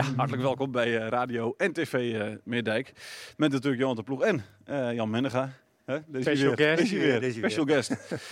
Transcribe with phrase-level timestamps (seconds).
[0.00, 2.92] Ja, hartelijk welkom bij uh, Radio en TV uh, Meerdijk.
[3.36, 5.50] Met natuurlijk Johan de Ploeg en uh, Jan Mennega.
[5.84, 5.98] Hè?
[6.06, 6.66] Deze Special weer.
[6.66, 6.78] guest.
[6.90, 7.20] Deze weer.
[7.20, 7.88] Deze Special guest.
[7.88, 8.28] we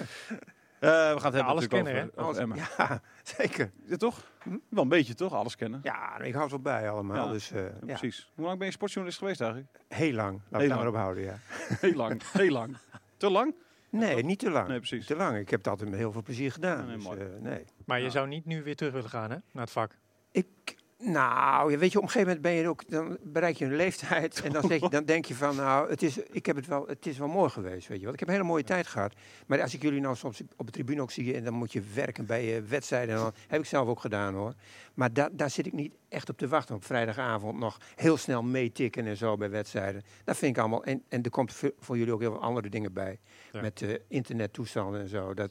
[0.81, 2.57] gaan het hebben alles natuurlijk kennen, over, over Emma.
[2.79, 3.71] Ja, zeker.
[3.85, 4.31] Ja, toch?
[4.69, 5.35] Wel een beetje toch?
[5.35, 5.81] Alles kennen.
[5.83, 7.27] Ja, ik hou het wel bij allemaal.
[7.27, 8.31] Ja, dus, uh, Ja, precies.
[8.35, 9.79] Hoe lang ben je sportjournalist geweest eigenlijk?
[9.89, 10.33] Heel lang.
[10.33, 10.81] Laat Heel ik daar lang.
[10.81, 11.39] maar op houden, ja.
[11.87, 12.23] Heel lang.
[12.33, 12.77] Heel lang.
[13.17, 13.55] Te lang?
[13.91, 14.69] Nee, niet te lang.
[14.69, 15.07] Nee, precies.
[15.07, 15.37] Te lang.
[15.39, 16.87] Ik heb het altijd met heel veel plezier gedaan.
[16.87, 17.21] Nee, dus, mooi.
[17.21, 17.65] eh, nee.
[17.85, 19.97] Maar je zou niet nu weer terug willen gaan hè, naar het vak.
[20.31, 23.77] Ik, nou, weet je, op een gegeven moment ben je ook, dan bereik je een
[23.77, 26.67] leeftijd en dan, zeg je, dan denk je van, nou, het is, ik heb het
[26.67, 28.13] wel, het is wel mooi geweest, weet je wel.
[28.13, 29.13] Ik heb een hele mooie tijd gehad.
[29.47, 31.83] Maar als ik jullie nou soms op de tribune ook zie en dan moet je
[31.95, 34.55] werken bij eh, wedstrijden, en dan heb ik zelf ook gedaan hoor.
[34.95, 36.75] Maar da, daar zit ik niet echt op te wachten.
[36.75, 40.03] Op vrijdagavond nog heel snel meetikken en zo bij wedstrijden.
[40.25, 40.85] Dat vind ik allemaal.
[40.85, 43.19] En, en er komt voor, jullie ook heel veel andere dingen bij.
[43.53, 43.61] Ja.
[43.61, 45.35] Met eh, internettoestanden en zo.
[45.35, 45.51] Dat,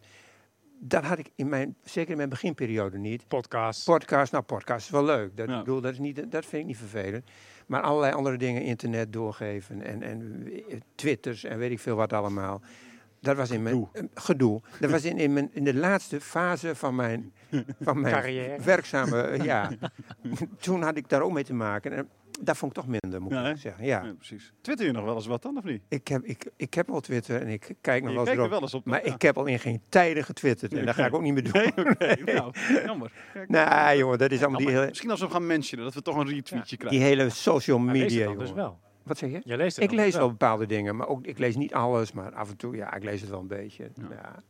[0.80, 3.28] dat had ik in mijn, zeker in mijn beginperiode niet.
[3.28, 3.86] Podcast.
[3.86, 5.38] Podcast, nou podcast is wel leuk.
[5.38, 5.54] Dat, Ja.
[5.58, 7.26] ik bedoel, dat, is niet, dat vind ik niet vervelend.
[7.68, 12.14] Maar allerlei andere dingen, internet doorgeven en, en eh, twitters en weet ik veel wat
[12.14, 12.62] allemaal.
[13.20, 14.10] Dat was in mijn Gedoe.
[14.14, 14.62] eh, gedoe.
[14.80, 17.34] Dat was in, in, mijn, in de laatste fase van mijn,
[17.82, 18.62] van mijn Carrière.
[18.64, 19.70] werkzame ja.
[20.60, 21.92] Toen had ik daar ook mee te maken.
[21.92, 22.10] En
[22.42, 23.86] dat vond ik toch minder, moet ik Ja, zeggen.
[23.86, 24.04] Ja.
[24.04, 24.54] Ja, precies.
[24.62, 25.82] Twitter je nog wel eens wat dan, of niet?
[25.88, 28.30] Ik, heb, ik, ik heb wel Twitter en ik kijk nog Je wel eens kijkt
[28.30, 28.50] er erop.
[28.50, 28.86] wel eens op.
[28.86, 29.14] Maar ja.
[29.14, 30.74] ik heb al in geen tijden getwitterd.
[30.74, 31.62] En dat ga ik ook niet meer doen.
[31.76, 32.32] Nee, oké.
[32.34, 32.54] Nou,
[32.86, 33.12] jammer.
[33.34, 33.50] Kijk.
[33.50, 36.16] Nee, jongen, dat is allemaal die hele, Misschien als we gaan mentionen, dat we toch
[36.16, 37.00] een retweetje krijgen.
[37.00, 38.06] die hele social media.
[38.28, 38.56] dus jongen.
[38.56, 38.80] wel.
[39.04, 39.42] Wat zeg je?
[39.44, 42.12] Je leest het Ik lees dus wel bepaalde dingen, maar ook, ik lees niet alles,
[42.12, 43.92] maar af en toe, ja, ik lees het wel een beetje.
[44.10, 44.44] Ja.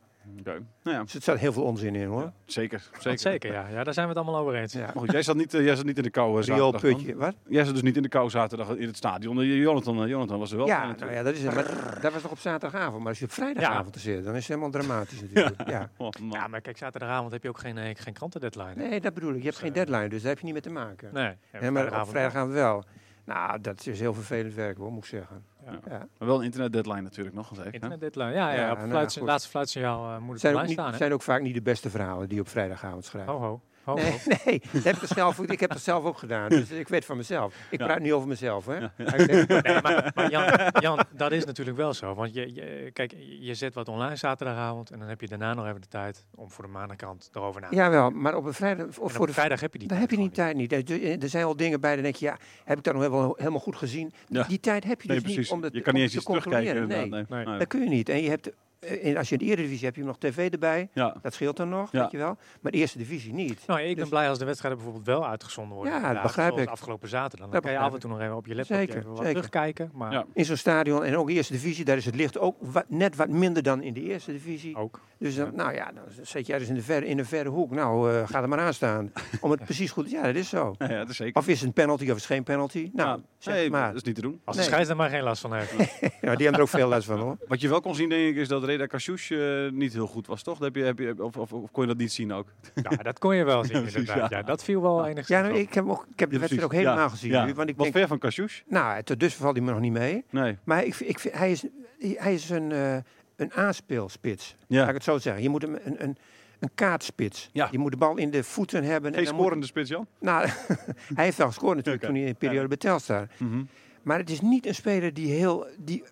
[0.43, 0.53] Ja.
[0.83, 2.31] Nou ja, Dus er staat heel veel onzin in hoor.
[2.45, 2.89] zeker.
[2.99, 3.19] Zeker.
[3.19, 3.67] Zeker, ja.
[3.67, 3.83] ja.
[3.83, 4.73] Daar zijn we het allemaal over eens.
[4.73, 4.79] Ja.
[4.85, 7.15] Maar goed, jij zat niet, eh, jij zat niet in de kou eh, zaterdag.
[7.15, 7.35] wat?
[7.47, 9.39] Jij zat dus niet in de kou zaterdag in het stadion.
[9.39, 10.67] Eh, Jonathan, Jonathan was er wel.
[10.67, 11.53] Ja, nou ja, dat is het.
[11.53, 14.39] Maar dat was nog op zaterdagavond, maar als je op vrijdagavond er zit, dan is
[14.39, 15.69] het helemaal dramatisch natuurlijk.
[15.69, 15.89] Ja.
[15.97, 16.09] Oh.
[16.31, 18.73] Ja, maar kijk, zaterdagavond heb je ook geen, geen krantendeadline.
[18.83, 18.89] hè?
[18.89, 19.37] Nee, dat bedoel ik.
[19.39, 21.09] Je hebt geen deadline, dus daar heb je niet mee te maken.
[21.13, 21.33] Nee.
[21.61, 22.83] Ja, maar op vrijdagavond wel.
[23.25, 25.45] Nou, dat is heel vervelend werk hoor, moet ik zeggen.
[25.71, 25.79] Ja.
[25.89, 26.07] Ja.
[26.17, 27.47] Maar wel een internet deadline natuurlijk nog.
[27.47, 27.71] Zeker, hè?
[27.71, 28.31] Internet deadline.
[28.31, 30.91] Ja, ja, Ja, op nou, fluit, laatste fluitsignaal uh, moet het Zijn ook, niet, staan.
[30.91, 30.97] hè?
[30.97, 33.29] zijn ook vaak niet de beste verhalen die je op vrijdagavond schrijft.
[33.29, 33.61] Ho, ho.
[33.87, 34.17] Ho, Nee, ho.
[34.45, 36.49] nee, dat heb ik, zelf, ik heb het zelf ook gedaan.
[36.49, 37.53] Dus ik weet van mezelf.
[37.69, 37.85] Ik Ja.
[37.85, 38.65] praat nu over mezelf.
[38.65, 38.79] Hè?
[38.79, 42.13] Nee, maar, maar Jan, Jan, dat is natuurlijk wel zo.
[42.13, 45.67] Want je, je, kijk, je zet wat online zaterdagavond en dan heb je daarna nog
[45.67, 48.85] even de tijd om voor de maandagkant erover na te Jawel, maar op een vrijdag,
[48.97, 51.23] of voor op de vrijdag heb je die Daar heb je niet gewoon tijd niet.
[51.23, 53.75] Er, zijn al dingen bij, dan denk je, ja, heb ik dat nog helemaal goed
[53.75, 54.13] gezien?
[54.27, 54.43] Ja.
[54.43, 55.41] Die tijd heb je Nee, dus precies.
[55.43, 56.87] niet om dat je kan niet eens te iets terugkijken.
[56.87, 57.05] Nee.
[57.09, 57.25] Nee.
[57.29, 57.57] Nee.
[57.57, 58.09] dat kun je niet.
[58.09, 58.49] En je hebt,
[58.79, 60.89] eh, in, als je in de Eredivisie hebt, heb je nog tv erbij.
[60.93, 61.15] Ja.
[61.21, 62.01] Dat scheelt dan nog, Ja.
[62.01, 62.37] weet je wel.
[62.61, 63.67] Maar de Eerste Divisie niet.
[63.67, 65.93] Nou, ik ben Dus- blij als de wedstrijden bijvoorbeeld wel uitgezonden worden.
[65.93, 66.69] Ja, dat begrijp ik.
[66.69, 67.49] afgelopen zaterdag.
[67.49, 69.33] Dan kan je af en toe nog even op je laptop Zeker, even wat zeker.
[69.33, 69.91] terugkijken.
[69.93, 70.25] Maar Ja.
[70.33, 73.29] In zo'n stadion en ook Eerste Divisie, daar is het licht ook wat, net wat
[73.29, 74.75] minder dan in de Eerste Divisie.
[74.75, 74.99] ook.
[75.19, 77.71] Dus dan, nou ja, dan zet jij dus in de verre, in de verre hoek.
[77.71, 79.11] Nou, eh ga er maar aan staan.
[79.41, 80.09] Om het precies goed...
[80.11, 80.75] Ja, dat is zo.
[80.77, 81.35] Ja, ja, dat is zeker.
[81.41, 82.89] Of is het een penalty of is het geen penalty?
[82.93, 83.23] Nou, Ja.
[83.37, 83.87] zeg nee, maar.
[83.87, 84.41] dat is niet te doen.
[84.45, 84.65] Als Nee.
[84.65, 85.71] de scheids er maar geen last van heeft.
[86.21, 87.37] Ja, die hebben er ook veel last van hoor.
[87.47, 90.27] Wat je wel kon zien, denk ik, is dat Reda Kashouch eh, niet heel goed
[90.27, 90.57] was, toch?
[90.57, 92.47] Dat Heb je, heb je, of, of, of kon je dat niet zien ook?
[92.89, 94.29] ja, dat kon je wel zien inderdaad.
[94.29, 94.37] ja.
[94.37, 96.65] Ja, dat viel wel enigszins Ja, nou, ik heb, ook, ik heb de Ja, wedstrijd
[96.67, 97.09] ook helemaal Ja.
[97.09, 97.45] gezien Ja.
[97.45, 97.53] nu.
[97.53, 98.61] Want ik Wat denk, ver van Kashouch?
[98.67, 100.23] nou, tot dusver valt hij me nog niet mee.
[100.29, 100.57] Nee.
[100.63, 101.63] Maar ik, vind- ik, vind- hij is,
[101.99, 102.97] hij is een, eh,
[103.35, 104.55] een aanspeelspits.
[104.67, 104.93] Laat ik Ja.
[104.93, 105.43] het zo zeggen.
[105.43, 106.17] Je moet hem een, een,
[106.59, 107.49] een kaatspits.
[107.53, 107.67] Ja.
[107.71, 109.13] Je moet de bal in de voeten hebben.
[109.13, 110.07] en Geen moet- scorende spits, Jan?
[110.19, 110.47] nou,
[111.15, 113.27] hij heeft wel gescoord natuurlijk toen hij in de periode bij Telstar.
[113.37, 113.63] Mhm.
[114.01, 116.03] Maar het is niet een speler die, heel, die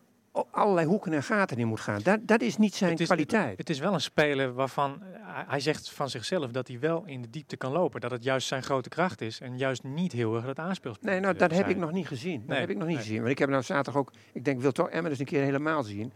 [0.51, 1.99] allerlei hoeken en gaten in moet gaan.
[2.03, 3.57] Dat, dat is niet zijn Het is- kwaliteit.
[3.57, 5.09] Het is wel een speler waarvan eh,
[5.47, 8.01] hij- zegt van zichzelf dat hij wel in de diepte kan lopen.
[8.01, 11.09] Dat het juist zijn grote kracht is en juist niet heel erg dat aanspeelspel.
[11.11, 12.39] Nee, nou, eh, dat heb ik nog niet gezien.
[12.39, 13.03] Dat Nee, heb ik nog niet nee.
[13.05, 13.19] gezien.
[13.19, 14.11] Want ik heb nou zaterdag ook...
[14.33, 16.13] Ik denk, ik wil toch Emmen eens een keer helemaal zien.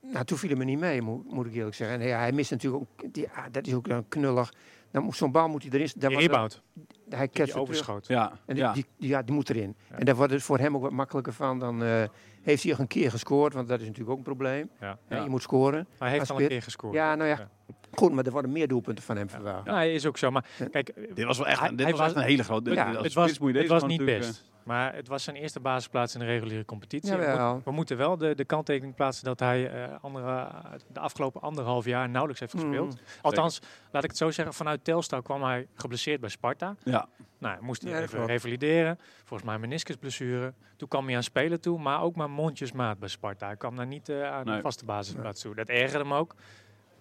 [0.00, 2.00] Nou, toen viel hij me niet mee, moet, moet ik eerlijk zeggen.
[2.00, 3.12] En ja, hij mist natuurlijk ook...
[3.14, 4.52] Die, ah, dat is ook dan knullig.
[4.92, 5.90] Dan moet zo'n bal moet hij erin.
[5.96, 6.62] Die rebound,
[7.08, 7.56] hij die ketst terug.
[7.56, 8.06] overschoot.
[8.06, 8.72] Ja, En die, ja.
[8.72, 9.76] die, die- ja, die moet erin.
[9.90, 9.96] Ja.
[9.98, 11.58] En daar wordt het voor hem ook wat makkelijker van.
[11.58, 12.02] Dan eh,
[12.42, 14.70] heeft hij ook een keer gescoord, want dat is natuurlijk ook een probleem.
[14.80, 14.98] Ja.
[15.08, 15.22] Ja.
[15.22, 15.86] Je moet scoren.
[15.98, 16.94] Hij heeft al een keer gescoord.
[16.94, 17.48] Ja, nou ja, Ja.
[17.92, 19.64] goed, maar er worden meer doelpunten van hem verwacht.
[19.64, 20.30] Nou, is ook zo.
[20.30, 20.66] Maar Ja.
[20.68, 22.70] kijk, Dit was wel echt, Hij- dit hij was was- echt een hele grote...
[22.70, 24.50] Ja, als het was, het was niet best.
[24.64, 27.16] Maar het was zijn eerste basisplaats in de reguliere competitie.
[27.16, 30.48] We, moeten wel de, de kanttekening plaatsen dat hij eh, andere,
[30.92, 32.94] de afgelopen anderhalf jaar nauwelijks heeft gespeeld.
[32.94, 33.00] Mm.
[33.22, 33.60] Althans,
[33.90, 36.74] laat ik het zo zeggen, vanuit Telstar kwam hij geblesseerd bij Sparta.
[36.84, 38.26] Ja, Nou, hij moest hij Ja, even klopt.
[38.30, 38.98] revalideren.
[39.24, 40.52] Volgens mij een meniscusblessure.
[40.76, 43.46] Toen kwam hij aan spelen toe, maar ook maar mondjesmaat bij Sparta.
[43.46, 44.54] Hij kwam daar niet eh, aan Nee.
[44.56, 45.54] een vaste basisplaats toe.
[45.54, 46.34] Dat ergerde hem ook.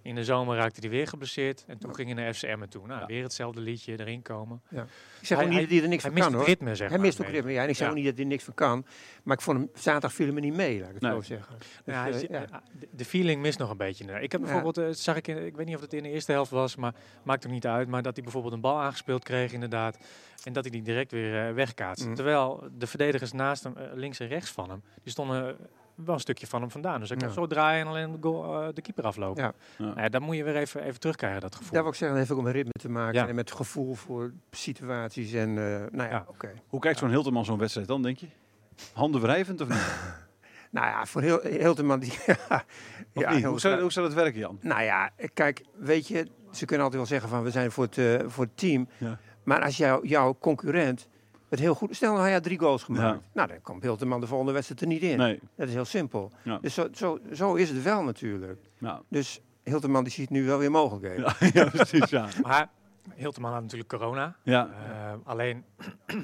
[0.04, 1.64] In de zomer raakte hij weer geblesseerd.
[1.68, 2.88] En toen ging hij naar FCM toe.
[2.88, 3.06] Nou, Ja.
[3.06, 4.62] weer hetzelfde liedje, erin komen.
[4.70, 4.78] Ik
[5.22, 6.50] zeg Hij- ook niet dat hij er niks Hij van kan het hoor.
[6.50, 7.52] ritme, zeg Hij mist ook ritme.
[7.52, 7.90] Ja, en ik zeg Ja.
[7.92, 8.86] ook niet dat hij niks van kan.
[9.24, 11.12] Maar ik vond hem zaterdag viel me niet mee, laat ik het Nee.
[11.12, 11.56] zo zeggen.
[11.58, 12.42] Dus, Ja, eh, ja.
[12.44, 12.58] eh,
[12.92, 14.04] de- feeling mist nog een beetje.
[14.22, 14.48] Ik heb Ja.
[14.48, 16.76] bijvoorbeeld, eh, zag ik, in, ik weet niet of het in de eerste helft was,
[16.76, 16.94] maar
[17.24, 17.88] maakt ook niet uit.
[17.88, 19.98] Maar dat hij bijvoorbeeld een bal aangespeeld kreeg, inderdaad.
[20.44, 22.08] En dat hij die direct weer eh, wegkaatste.
[22.08, 22.16] Mm.
[22.16, 25.58] Terwijl de verdedigers naast hem, links en rechts van hem, die stonden
[26.06, 27.00] wel een stukje van hem vandaan.
[27.00, 27.30] Dus kon Ja.
[27.30, 29.44] zo draaien en alleen de, goal, eh, de keeper aflopen.
[29.44, 29.54] Ja.
[29.78, 29.86] Ja.
[29.86, 31.72] Nou ja, dat moet je weer even, even terugkrijgen, dat gevoel.
[31.72, 33.14] Daar wil ik zeggen, dat heeft ook met ritme te maken.
[33.22, 33.28] Ja.
[33.28, 35.34] En met gevoel voor situaties.
[35.34, 36.26] En eh, nou ja, Ja.
[36.28, 36.52] oké.
[36.68, 38.28] Hoe kijkt zo'n Hilterman zo'n wedstrijd dan, denk je?
[38.94, 39.94] Handen wrijvend of niet?
[40.72, 42.00] Nou ja, voor heel, Hilterman...
[42.00, 42.14] Die,
[43.14, 44.58] ja, heel Hoe, zou, hoe zou dat werken, Jan?
[44.62, 47.98] Nou ja, kijk, weet je, ze kunnen altijd wel zeggen van we zijn voor het,
[47.98, 48.88] eh, voor het team.
[48.98, 49.20] Ja.
[49.44, 51.08] Maar als jou, jouw concurrent
[51.52, 51.96] het heel goed...
[51.96, 53.20] Stel nou, hij had drie goals gemaakt.
[53.24, 53.30] Ja.
[53.34, 55.18] Nou, dan komt Hilterman de volgende wedstrijd er niet in.
[55.18, 55.40] Nee.
[55.56, 56.32] Dat is heel simpel.
[56.44, 56.58] Ja.
[56.62, 58.60] Dus zo, zo, zo is het wel natuurlijk.
[58.78, 61.34] Nou, Dus Hilterman die ziet nu wel weer mogelijkheden.
[61.40, 62.28] ja, ja, precies, ja.
[62.42, 62.70] Maar
[63.16, 64.36] Hilterman had natuurlijk corona.
[64.44, 65.64] Ja, Eh, alleen,
[66.06, 66.16] eh,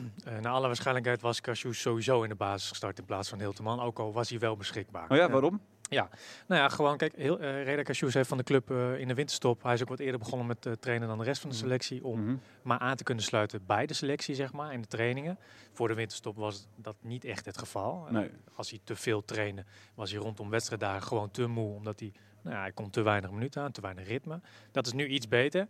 [0.42, 3.80] naar alle waarschijnlijkheid was Cassius sowieso in de basis gestart in plaats van Hilterman.
[3.82, 5.10] Ook al was hij wel beschikbaar.
[5.10, 5.62] oh ja, waarom?
[5.90, 6.08] Nou
[6.48, 9.64] ja, gewoon kijk, heel, eh Reda heeft van de club eh, in de winterstop.
[9.64, 11.66] Hij is ook wat eerder begonnen met eh, trainen dan de rest van de Mhm.
[11.66, 12.04] selectie.
[12.06, 12.36] Om Mhm.
[12.62, 15.38] maar aan te kunnen sluiten bij de selectie, zeg maar, in de trainingen.
[15.74, 18.08] Voor de winterstop was dat niet echt het geval.
[18.10, 18.30] Nee.
[18.56, 21.76] als hij te veel trainde, was hij rondom wedstrijddagen gewoon te moe.
[21.76, 22.12] Omdat hij,
[22.42, 24.42] nou ja, hij komt te weinig minuten aan, te weinig ritme.
[24.72, 25.68] Dat is nu iets beter.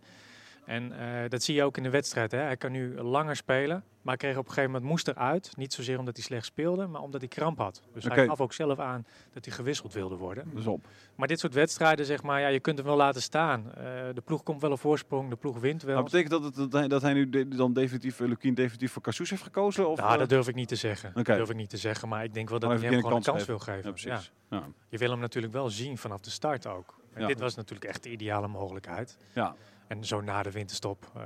[0.68, 2.30] En eh, dat zie je ook in de wedstrijd.
[2.32, 2.38] Hè.
[2.38, 5.56] Hij kan nu langer spelen, maar kreeg op een gegeven moment moest eruit.
[5.56, 7.82] Niet zozeer omdat hij slecht speelde, maar omdat hij kramp had.
[7.92, 10.50] Dus hij gaf ook zelf aan dat hij gewisseld wilde worden.
[10.54, 10.86] Dus op.
[11.14, 13.72] Maar dit soort wedstrijden, zeg maar, ja, je kunt hem wel laten staan.
[13.74, 13.82] Eh,
[14.14, 15.94] de ploeg komt wel op voorsprong, de ploeg wint wel.
[15.94, 19.02] Maar betekent dat, het, dat, hij, dat hij nu de- dan definitief, Lukien definitief voor
[19.02, 19.88] Cassius heeft gekozen?
[19.88, 21.10] Of, nou, eh, dat durf ik niet te zeggen.
[21.14, 23.16] Dat durf ik niet te zeggen, maar ik denk wel dat hij hem een gewoon
[23.16, 23.82] een kans wil geven.
[23.84, 24.32] ja, precies.
[24.50, 24.62] Ja.
[24.88, 26.96] Je wil hem natuurlijk wel zien vanaf de start ook.
[27.12, 29.16] En dit was natuurlijk echt de ideale mogelijkheid.
[29.34, 29.54] Ja.
[29.88, 31.22] En zo na de winterstop, eh,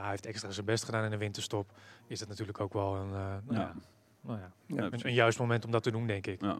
[0.00, 1.70] hij heeft extra zijn best gedaan in de winterstop,
[2.06, 3.72] is dat natuurlijk ook wel een, eh, nou Ja.
[4.20, 6.40] nou ja, Ja, een, juist moment om dat te doen, denk ik.
[6.42, 6.58] Ja.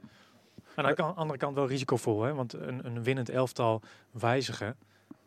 [0.74, 2.34] Aan de kan- andere kant wel risicovol, hè?
[2.34, 4.76] want een, een winnend elftal wijzigen,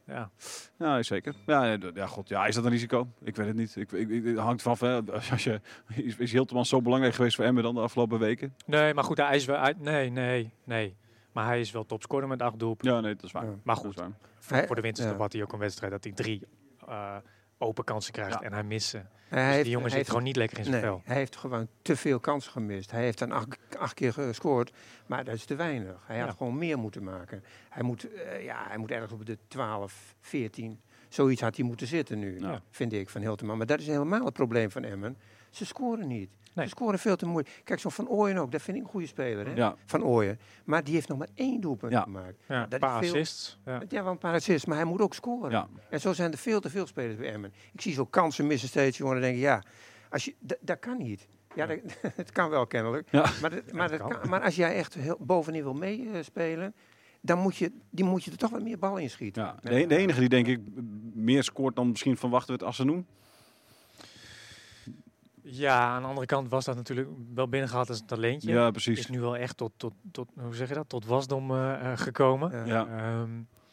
[0.06, 0.30] ja,
[0.78, 1.36] Ja, zeker.
[1.46, 3.08] Ja, ja, god, ja, is dat een risico?
[3.24, 3.76] Ik weet het niet.
[3.76, 4.80] Ik, ik, ik- het hangt vanaf.
[4.80, 5.02] Hè.
[5.12, 5.62] Als als je,
[5.96, 8.56] is, is Hilterman zo belangrijk geweest voor Emmen dan de afgelopen weken?
[8.66, 9.80] Nee, maar goed, hij is wel uit.
[9.80, 10.96] Nee, nee, nee.
[11.32, 12.96] Maar hij is wel topscorer met acht doelpunten.
[12.96, 13.46] Ja, nee, dat is waar.
[13.46, 13.56] Ja.
[13.64, 14.12] Maar goed, waar.
[14.40, 15.22] voor, de winterstop ja.
[15.22, 16.48] had hij ook een wedstrijd dat hij drie
[16.88, 17.16] eh,
[17.58, 18.42] open kansen krijgt Ja.
[18.42, 19.06] en hij.
[19.28, 21.02] Hij Dus heeft- die jongen zit heeft- gewoon niet lekker in zijn Nee, vel.
[21.06, 22.92] hij heeft gewoon te veel kansen gemist.
[22.92, 24.72] Hij heeft dan acht, acht keer gescoord,
[25.06, 26.04] maar dat is te weinig.
[26.08, 27.44] Hij had gewoon meer moeten maken.
[27.70, 30.82] Hij moet, eh, ja, hij moet ergens op de 12, 14,
[31.14, 33.58] zoiets had hij moeten zitten nu, vind ik, van Hilterman.
[33.58, 35.18] Maar dat is helemaal het probleem van Emmen.
[35.50, 36.30] Ze scoren niet.
[36.54, 36.66] Nee.
[36.66, 37.62] Ze scoren veel te moeilijk.
[37.64, 39.54] Kijk, zo'n Van Ooyen ook, dat vind ik een goede speler, hè?
[39.54, 40.40] Ja, Van Ooyen.
[40.66, 42.02] Maar die heeft nog maar één doelpunt Ja.
[42.02, 42.36] gemaakt.
[42.48, 43.20] Ja, dat een paar is veel.
[43.20, 43.58] assists.
[43.66, 43.82] Ja.
[43.90, 45.68] Ja, wel een paar assists, maar hij moet ook scoren.
[45.90, 47.54] En zo zijn er veel te veel spelers bij Emmen.
[47.74, 48.98] Ik zie zo kansen missen steeds.
[48.98, 49.64] Dan denk ja,
[50.10, 51.28] als je, dat, kan niet.
[51.56, 51.78] Ja, dat,
[52.16, 53.12] het kan wel kennelijk.
[53.12, 56.74] Maar, dat- maar, dat kan- maar als jij echt heel bovenin wil meespelen,
[57.22, 59.44] dan moet je, die moet je er toch wat meer bal in schieten.
[59.44, 59.56] ja.
[59.62, 60.60] De, de enige die denk ik
[61.14, 63.06] meer scoort dan misschien van wachten het Assenoen.
[65.44, 68.52] ja, aan de andere kant was dat natuurlijk wel binnengehaald als een talentje.
[68.52, 69.08] Ja, Is precies.
[69.08, 72.52] nu wel echt tot, tot, tot hoe zeg je dat, tot wasdom eh, eh, gekomen.
[72.52, 72.66] Ja.
[72.66, 73.28] Ja.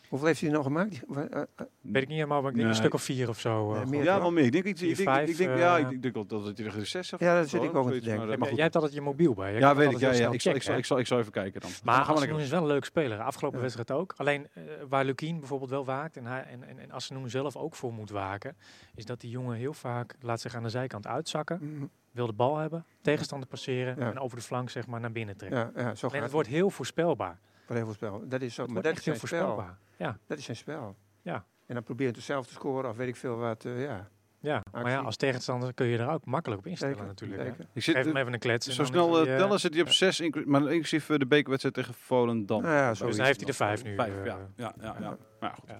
[0.08, 1.02] Hoeveel heeft hij nog gemaakt?
[1.14, 1.42] Eh, eh,
[1.80, 2.66] weet ik niet helemaal, maar ik denk Nee.
[2.66, 3.58] een stuk of vier of zo.
[3.72, 4.04] eh, Nee, meer gewoon.
[4.04, 4.44] Ja, wel meer.
[4.44, 7.12] Ik denk, iets, ik denk, ik vijf, denk, ja, ik denk dat, je er zes
[7.12, 8.16] of Ja, dat zit ik ook aan te denken.
[8.16, 9.58] maar, Ja, Ja, maar jij hebt altijd je mobiel bij.
[9.58, 9.92] Ja, weet ik.
[9.92, 10.32] altijd Ja, ja.
[10.32, 11.70] Ik, zal, ik, zal, ik, zal, ik zal even kijken dan.
[11.84, 13.18] Maar Assenoen is wel een leuk speler.
[13.20, 13.62] Afgelopen Ja.
[13.64, 14.14] wedstrijd ook.
[14.16, 14.46] Alleen
[14.88, 18.10] waar Lukien bijvoorbeeld wel waakt en, hij, en, en, en Assenoen zelf ook voor moet
[18.10, 18.56] waken,
[18.94, 21.84] is dat die jongen heel vaak laat zich aan de zijkant uitzakken, mhm.
[22.10, 24.10] wil de bal hebben, tegenstander passeren Ja.
[24.10, 25.72] en over de flank zeg maar naar binnen trekken.
[25.74, 27.38] ja, ja, zo gaat het wordt heel voorspelbaar.
[27.68, 27.76] Het.
[27.76, 28.22] Heel veel spel.
[28.28, 29.64] Dat is zo, Het maar dat echt is zijn spel.
[29.96, 30.18] Ja.
[30.26, 30.96] Dat is zijn spel.
[31.22, 31.44] Ja.
[31.66, 33.64] En dan probeert hij zelf te scoren of weet ik veel wat.
[33.64, 34.08] eh, ja.
[34.40, 37.54] Ja, maar ja, als tegenstander kun je er ook makkelijk op instellen Zeker, natuurlijk.
[37.72, 38.66] Ik zit, Geef hem even een klets.
[38.66, 41.75] en zo dan snel eh, tellen zit hij op zes, inclu- maar inclusief de bekerwedstrijd
[41.75, 42.62] tegen Volendam.
[42.62, 43.94] Nou ja, Dus hij heeft hij er vijf nu.
[43.94, 44.38] Vijf, ja.
[44.56, 45.16] Ja, ja, ja.
[45.40, 45.68] Maar ja, goed.
[45.68, 45.78] Ja.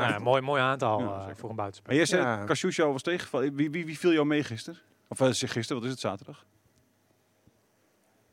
[0.00, 1.34] Nou ja, mooi, mooi aantal Ja, eh, zeker.
[1.36, 1.96] voor een En buitenspeler.
[1.96, 2.38] jij zei, Ja.
[2.38, 2.92] ja.
[2.92, 3.54] was tegengevallen.
[3.54, 4.80] Wie, wie, wie viel jou mee gisteren?
[5.08, 6.44] Of uh, gisteren, wat is het, zaterdag?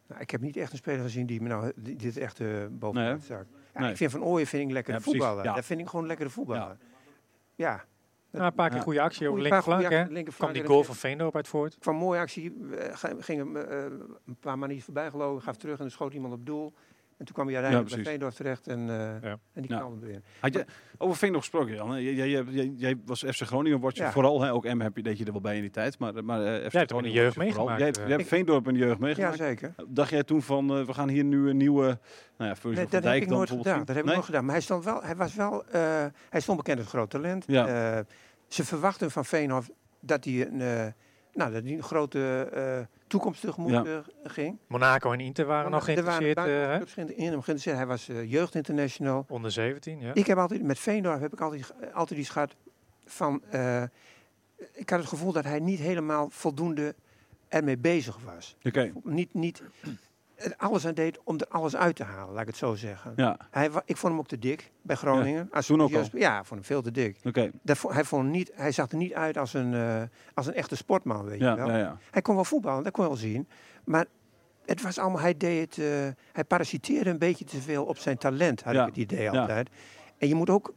[0.10, 2.48] Nou, ik heb niet echt een speler gezien die me nou die- dit echt eh
[2.72, 3.46] boven Nee, staat.
[3.74, 3.89] Ja, Nee.
[3.89, 5.44] Ik vind Van Ooyen vind ik Ja, voetballer.
[5.44, 5.54] ja.
[5.54, 6.78] Dat vind ik gewoon lekkere voetballer.
[7.56, 7.84] Ja.
[8.32, 8.84] Ja, een paar keer Ja.
[8.84, 9.82] goede actie op linkerflank.
[9.89, 11.78] linkerflank kwam die goal van Veendorp uit voort.
[11.80, 13.84] Van mooie actie eh, ging hem eh,
[14.25, 16.74] een paar manieren voorbij gelopen, gaf terug en dan schoot iemand op doel.
[17.20, 18.20] En toen kwam hij uiteindelijk bij precies.
[18.20, 19.38] Veendorf terecht en, eh, Ja.
[19.54, 19.78] en die Ja.
[19.78, 20.24] knalde erin.
[20.40, 20.66] Had je
[20.98, 22.04] over Veendorp gesproken, Jan?
[22.04, 24.12] Jij, jij, jij, jij- jij was FC Groningen, word je Ja.
[24.12, 26.24] vooral, hè, ook M heb je, deed je er wel bij in die tijd, maar,
[26.24, 28.08] maar eh, FC hebt ook in de Groningen jeugd meegemaakt, Jij, hebt- eh.
[28.08, 29.38] jij hebt Veendorp de jeugd Ja, meegemaakt.
[29.38, 29.74] zeker.
[29.88, 31.98] Dacht jij toen van, eh, we gaan hier nu een nieuwe, nou
[32.38, 33.80] ja, Virgil Nee, van dat heb Dijk ik dan nooit bijvoorbeeld gedaan.
[33.80, 34.14] Dat heb ik Nee?
[34.14, 34.44] nooit gedaan.
[34.46, 37.44] Maar hij, stond wel, hij, was wel, eh, hij stond bekend als groot talent.
[37.48, 37.68] Ja.
[37.98, 38.04] Eh,
[38.48, 40.86] ze verwachten van Veenhoff dat hij een, eh,
[41.39, 43.84] nou, dat hij een grote eh, toekomst tegemoet Ja.
[43.84, 44.58] eh, ging.
[44.67, 46.38] Monaco en Inter waren nog Er waren geïnteresseerd.
[46.38, 46.50] eh, hè?
[46.50, 47.75] buitenlandclubs geïnter- in hem geïnteresseerd.
[47.77, 49.25] Hij was eh, jeugdinternational.
[49.29, 50.13] Onder 17, ja.
[50.13, 52.55] Ik heb altijd, met Veendorf heb ik altijd, altijd iets gehad
[53.05, 53.41] van...
[53.50, 53.84] eh,
[54.74, 56.96] ik had het gevoel dat hij niet helemaal voldoende
[57.48, 58.55] ermee bezig was.
[58.63, 59.63] Oké, Niet, niet
[60.39, 63.13] er alles aan deed om er alles uit te halen, laat ik het zo zeggen.
[63.15, 65.48] ja, Hij, ik vond hem ook te dik bij Groningen.
[65.51, 67.17] Als toen ook Ja, vond hem veel te dik.
[67.24, 67.51] oké.
[67.88, 70.01] Hij, vond niet, hij zag er niet uit als een, eh,
[70.34, 71.67] als een echte sportman, weet Ja, je wel.
[71.69, 71.98] ja, ja.
[72.12, 73.48] Hij kon wel voetballen, dat kon je wel zien.
[73.84, 74.05] Maar
[74.65, 78.17] het was allemaal, hij deed het, eh, hij parasiteerde een beetje te veel op zijn
[78.17, 79.39] talent, had Ja, ik het idee ja.
[79.41, 79.69] altijd.
[80.17, 80.74] En je moet ook,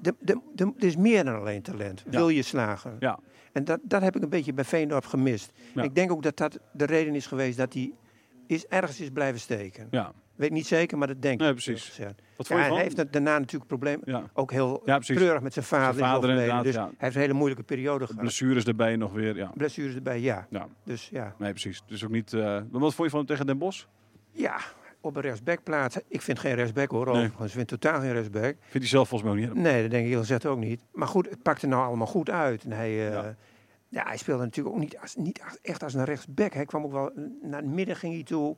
[0.00, 2.02] de, de, de, er is meer dan alleen talent.
[2.04, 2.10] Ja.
[2.10, 2.96] Wil je slagen?
[2.98, 3.18] Ja.
[3.52, 5.52] En dat, dat heb ik een beetje bij Veendorp gemist.
[5.74, 5.82] Ja.
[5.82, 7.92] Ik denk ook dat dat de reden is geweest dat hij
[8.52, 9.86] is, ergens is blijven steken.
[9.90, 10.12] ja.
[10.32, 11.54] Weet niet zeker, maar dat denk Nee, ik.
[11.54, 11.72] precies.
[11.74, 12.14] eerlijk gezegd.
[12.36, 14.02] Wat Ja, vond je hij heeft daarna natuurlijk problemen.
[14.04, 15.16] Ja, Ook heel Ja, precies.
[15.16, 15.94] treurig met zijn vader.
[15.94, 16.80] Zijn vader inderdaad, Dus ja.
[16.84, 18.20] hij heeft een hele moeilijke periode gehad.
[18.20, 19.50] blessures erbij nog weer, ja.
[19.54, 20.46] Blessures erbij, ja.
[20.50, 20.68] ja.
[20.84, 21.34] Dus ja.
[21.38, 21.82] Nee, precies.
[21.86, 22.32] Dus ook niet...
[22.32, 23.84] maar wat vond je van hem tegen Den Bosch?
[24.30, 24.56] Ja,
[25.00, 26.02] op een rechtsback plaatsen.
[26.08, 27.14] Ik vind geen rechtsback hoor, Nee.
[27.14, 27.46] overigens.
[27.48, 28.42] Ik vind totaal geen rechtsback.
[28.60, 29.62] Vindt hij zelf volgens mij ook niet.
[29.62, 30.80] Nee, dat denk ik heel gezegd ook niet.
[30.92, 32.64] Maar goed, het pakte nou allemaal goed uit.
[32.64, 33.24] En hij, eh,
[33.92, 34.04] Ja.
[34.06, 36.52] hij speelde natuurlijk ook niet, als, niet als- echt als een rechtsback.
[36.52, 37.10] Hij kwam ook wel
[37.42, 38.56] naar het midden ging hij toe.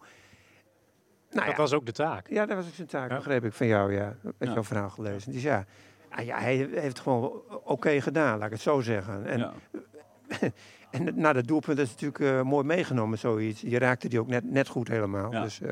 [1.31, 2.29] Nou Dat ja, was ook de taak.
[2.29, 3.17] ja, dat was ook zijn taak, Ja.
[3.17, 4.17] begreep ik van jou, ja.
[4.23, 4.53] Met Ja.
[4.53, 5.33] jouw verhaal gelezen.
[5.33, 5.65] Dus ja,
[6.11, 9.27] ah, ja hij heeft het gewoon oké gedaan, laat ik het zo zeggen.
[9.27, 9.53] En, ja.
[10.91, 13.61] en na dat doelpunt is natuurlijk eh, mooi meegenomen, zoiets.
[13.61, 15.33] Je raakte die ook net, net goed helemaal.
[15.33, 15.43] Ja.
[15.43, 15.69] Dus, eh,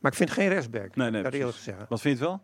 [0.00, 1.88] maar ik vind geen rechtsback, Nee, nee, dat eerlijk gezegd.
[1.88, 2.40] Wat vind je het wel?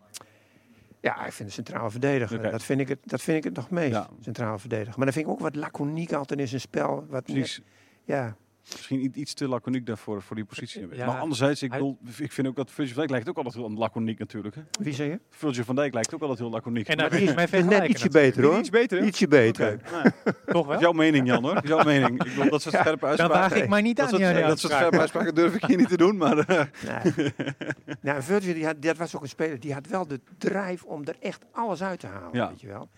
[1.00, 2.50] Ja, ik vind de centrale verdediger.
[2.50, 4.08] Dat, vind ik het, dat vind ik het nog meest, Ja.
[4.20, 4.94] centrale verdediger.
[4.96, 7.06] Maar dan vind ik ook wat laconiek altijd in zijn spel.
[7.08, 7.62] Wat net-
[8.04, 8.36] ja,
[8.72, 10.86] Misschien iets te laconiek daarvoor voor die positie.
[10.92, 11.06] Ja.
[11.06, 13.54] Maar anderzijds, ik, Hij- bedoel, ik vind ook dat Virgil van Dijk lijkt ook altijd
[13.54, 14.54] heel laconiek natuurlijk.
[14.54, 14.60] Hè?
[14.80, 15.20] wie zei je?
[15.30, 16.88] Virgil van Dijk lijkt ook altijd heel laconiek.
[16.88, 18.12] En Maar- daar is mij Net ietsje natuurlijk.
[18.12, 18.58] beter hoor.
[18.58, 19.04] Iets beter?
[19.04, 19.78] Ietsje beter.
[19.82, 20.74] Toch dat wel?
[20.74, 21.54] is jouw mening, Jan, hoor.
[21.54, 22.24] Dat is jouw mening.
[22.24, 23.40] Ik bedoel, dat soort scherpe Dan uitspraken.
[23.50, 24.18] waag ik maar niet dat aan.
[24.20, 26.38] soort, die dat soort scherpe uitspraken durf ik hier niet te doen, maar...
[26.38, 27.32] eh, Nee.
[28.00, 31.04] nou, Virgil, die had, dat was ook een speler, die had wel de drive om
[31.04, 32.48] er echt alles uit te halen, Ja.
[32.48, 32.88] weet je wel.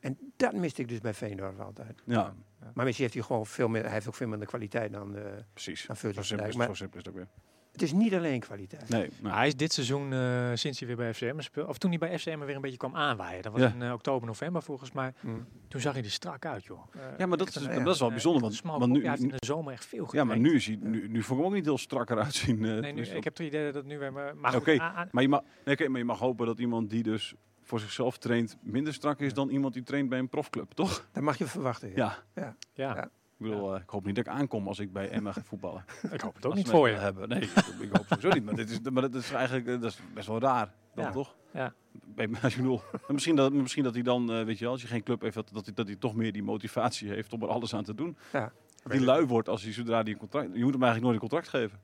[0.00, 2.02] En dat miste ik dus bij Veendorf altijd.
[2.04, 2.34] ja,
[2.74, 5.22] Maar misschien heeft hij gewoon veel meer, hij heeft ook veel minder kwaliteit dan, eh,
[5.52, 5.86] precies.
[5.86, 7.28] dan Virgil simpel, is, Maar zo simpel is het ook weer.
[7.72, 8.88] het is niet alleen kwaliteit.
[8.88, 11.90] Nee, nou, Hij is dit seizoen, eh, sinds hij weer bij FCM speelde, of toen
[11.90, 13.42] hij bij FCM weer een beetje kwam aanwaaien.
[13.42, 13.72] Dat was Ja.
[13.74, 15.12] in eh, oktober, november volgens mij.
[15.20, 15.28] Hm.
[15.68, 16.86] Toen zag hij er strak uit, joh.
[17.18, 18.42] Ja, maar dat is, een, dat is wel bijzonder.
[18.42, 20.66] Want, want nu, Ja, hij heeft in de zomer echt veel ja, maar nu, is
[20.66, 22.64] hij, nu, nu vond ik hem ook niet heel strakker uitzien.
[22.64, 24.12] eh, Nee, nu, ik heb het idee dat het nu weer...
[24.12, 26.46] Maar, maar goed, Oké, aan- aan- Maar je, mag, nee, oké, maar je mag hopen
[26.46, 27.34] dat iemand die dus
[27.68, 31.08] voor zichzelf traint minder strak is dan iemand die traint bij een profclub, toch?
[31.12, 31.92] Dat mag je verwachten.
[31.94, 32.18] Ja.
[32.34, 32.56] Ja.
[32.74, 33.04] ja, Ja.
[33.04, 33.10] Ik
[33.46, 35.84] bedoel, eh, ik hoop niet dat ik aankom als ik bij Emma ga voetballen.
[36.12, 36.94] ik hoop het ook Als niet voor je.
[36.94, 37.28] Hebben.
[37.28, 38.44] Nee, ik, ik hoop sowieso niet.
[38.44, 40.72] Maar dit is, maar dat is eigenlijk eh, dat is best wel raar.
[40.94, 41.10] Dan Ja.
[41.10, 41.34] toch?
[41.52, 41.74] Ja.
[42.14, 44.72] Bij, als je bedoel, en misschien, dat, misschien dat hij dan, eh, weet je wel,
[44.72, 47.32] als je geen club heeft, dat, dat, hij, dat hij toch meer die motivatie heeft
[47.32, 48.16] om er alles aan te doen.
[48.32, 48.52] Ja.
[48.82, 50.48] Hij lui wordt als hij zodra die een contract...
[50.52, 51.78] Je moet hem eigenlijk nooit een contract geven.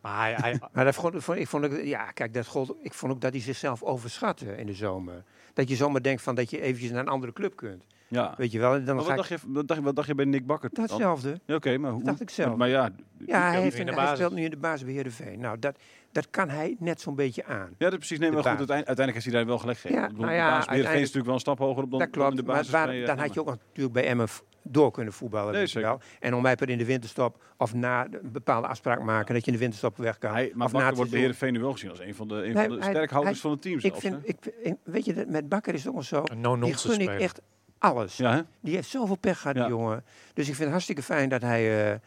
[0.00, 2.94] Maar hij, hij, Maar dat vond, vond- ik vond ook, ja, kijk, dat gold, ik
[2.94, 5.22] vond ook dat hij zichzelf overschatte in de zomer.
[5.54, 7.84] Dat je zomaar denkt van dat je eventjes naar een andere club kunt.
[8.08, 8.34] Ja.
[8.36, 8.74] Weet je wel?
[8.74, 10.24] En dan Maar ga wat ik, dacht, je, wat, dacht, je- wat dacht je bij
[10.24, 10.70] Nick Bakker?
[10.72, 10.86] dan?
[10.86, 11.40] datzelfde.
[11.46, 11.98] Ja, Oké, maar hoe?
[11.98, 12.56] Dat dacht ik zelf.
[12.56, 12.90] Maar ja,
[13.26, 15.40] Ja, hij, heeft in een, de hij speelt nu in de basis bij Heerenveen.
[15.40, 15.78] Nou, dat,
[16.12, 17.68] dat kan hij net zo'n beetje aan.
[17.78, 18.18] Ja, dat precies.
[18.18, 20.00] Nee, De maar goed, uiteindelijk, heeft hij daar wel gelijk gegeven.
[20.02, 21.90] Ja, ik bedoel, nou de ja, bij Heerenveen is natuurlijk wel een stap hoger op
[21.90, 23.46] dan, dat dan klopt, in de maar basis waar- bij, eh, dan had je ook
[23.46, 25.52] natuurlijk bij Emmen v- door kunnen voetballen.
[25.52, 26.00] Nee, wel.
[26.20, 29.40] En om mij per in de winterstop of na de- een bepaalde afspraak maken dat
[29.44, 30.32] je in de winterstop weg kan.
[30.32, 31.20] Hij, maar of Bakker wordt bij seizoen.
[31.20, 33.42] Heerenveen nu wel gezien als een van de, een Nee, van de hij- sterkhouders hij-
[33.42, 34.00] van het team Ik zelfs.
[34.00, 34.20] vind, hè?
[34.24, 36.22] ik, ik- weet je, dat met Bakker is het ook zo.
[36.24, 37.40] een Die gun ik echt
[37.78, 38.16] alles.
[38.16, 38.46] Ja?
[38.60, 39.62] Die heeft zoveel pech gehad, Ja.
[39.62, 40.04] die jongen.
[40.34, 41.98] Dus ik vind het hartstikke fijn dat hij, eh,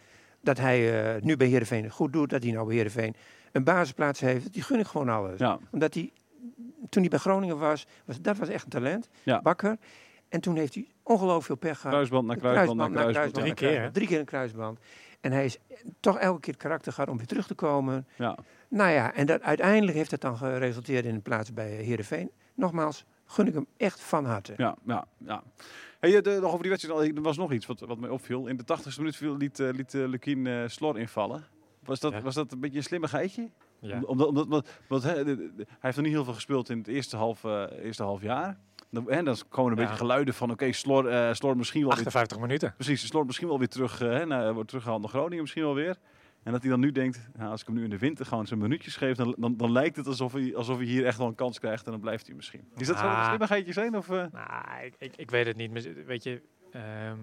[0.41, 2.29] dat hij eh, nu bij Heerenveen het goed doet.
[2.29, 3.15] Dat hij nou bij Heerenveen
[3.51, 4.53] een basisplaats heeft.
[4.53, 5.39] Die gun ik gewoon alles.
[5.39, 6.11] Ja, Omdat hij,
[6.89, 9.07] toen hij bij Groningen was, was dat was echt een talent.
[9.23, 9.41] Ja.
[9.41, 9.77] Bakker.
[10.29, 11.91] En toen heeft hij ongelooflijk veel pech gehad.
[11.91, 13.33] Kruisband naar kruisband naar kruisband.
[13.33, 13.91] Drie naar keer, hè?
[13.91, 14.79] Drie keer een kruisband.
[15.21, 15.57] En hij is
[15.99, 18.07] toch elke keer het karakter gehad om weer terug te komen.
[18.17, 18.37] Ja.
[18.69, 22.31] Nou ja, en dat, uiteindelijk heeft het dan geresulteerd in een plaats bij Heerenveen.
[22.53, 24.53] Nogmaals, gun ik hem echt van harte.
[24.57, 25.43] Ja, ja, ja.
[25.99, 28.47] Hey, de, nog over die wedstrijd, er was nog iets wat, wat mij opviel.
[28.47, 31.43] In de 80ste minuut viel, liet, uh, liet uh, Lukien uh, Slor invallen.
[31.83, 32.21] Was dat, Ja.
[32.21, 33.49] was dat een beetje een slimmigheidje?
[33.79, 34.01] Ja.
[34.05, 36.77] Omdat, omdat, omdat, want, hè, de- de- hij heeft nog niet heel veel gespeeld in
[36.77, 38.57] het eerste half, eh, eerste half jaar.
[38.95, 39.83] Dan, hè, dan komen een Ja.
[39.83, 42.73] beetje geluiden van, oké, Slor, eh, Slor misschien wel weer 58 minuten.
[42.75, 45.73] Precies, Slot misschien wel weer terug, eh, hè, naar, wordt teruggehaald naar Groningen misschien wel
[45.75, 45.97] weer.
[46.43, 48.47] En dat hij dan nu denkt, nou, als ik hem nu in de winter gewoon
[48.47, 51.27] zijn minuutjes geef, dan, dan, dan lijkt het alsof hij, alsof hij hier echt wel
[51.27, 52.61] een kans krijgt en dan blijft hij misschien.
[52.77, 53.17] Is dat Ah.
[53.19, 53.97] een slimmigheidje zijn?
[53.97, 54.15] Of, eh?
[54.31, 55.71] Nou, ik, ik, ik weet het niet.
[55.73, 57.17] Maar Weet je, ehm,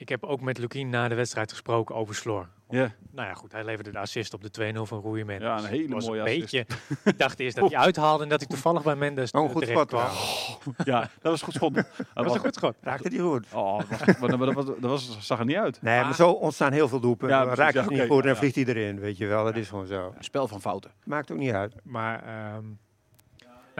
[0.00, 2.48] ik heb ook met Lukien na de wedstrijd gesproken over Sloor.
[2.70, 5.48] Ja, Nou ja, goed, hij leverde de assist op de 2-0 van Rui Mendes.
[5.48, 6.40] Ja, een hele Was mooie een assist.
[6.40, 6.66] beetje.
[7.10, 9.88] ik dacht eerst dat hij uithaalde en dat hij toevallig bij Mendes Oh, goed terecht
[9.88, 9.88] schot.
[9.88, 10.74] kwam.
[10.84, 11.00] ja.
[11.00, 11.74] ja, dat was goed schot.
[11.74, 12.76] Dat Dat was een goed schot.
[12.80, 13.46] Raakte die goed.
[13.52, 15.82] Oh, dat, was, maar dat, was, dat was, zag er niet uit.
[15.82, 17.38] Nee, maar zo ontstaan heel veel doelpunten.
[17.38, 19.16] Ja, dan precies, raak je ja, het niet oké, goed en vliegt hij erin, weet
[19.16, 19.44] je wel.
[19.44, 20.12] Dat is gewoon zo.
[20.16, 20.90] Een spel van fouten.
[21.04, 21.74] Maakt ook niet uit.
[21.82, 22.64] Maar ehm,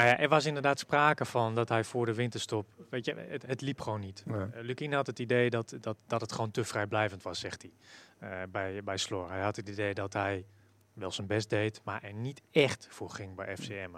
[0.04, 2.66] nou ja, er was inderdaad sprake van dat hij voor de winterstop...
[2.90, 4.23] Weet je, het, het liep gewoon niet.
[4.26, 4.40] Nee.
[4.52, 7.73] Eh, Lukien had het idee dat, dat, dat het gewoon te vrijblijvend was, zegt hij.
[8.30, 9.28] eh, bij, bij Sloor.
[9.30, 10.45] Hij had het idee dat hij
[10.92, 13.88] wel zijn best deed, maar er niet echt voor ging bij FCM.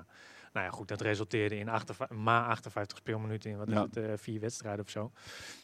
[0.53, 3.83] Nou ja, goed, dat resulteerde in 58, ma 58 speelminuten in wat is Ja.
[3.83, 5.11] het, eh, vier wedstrijden of zo.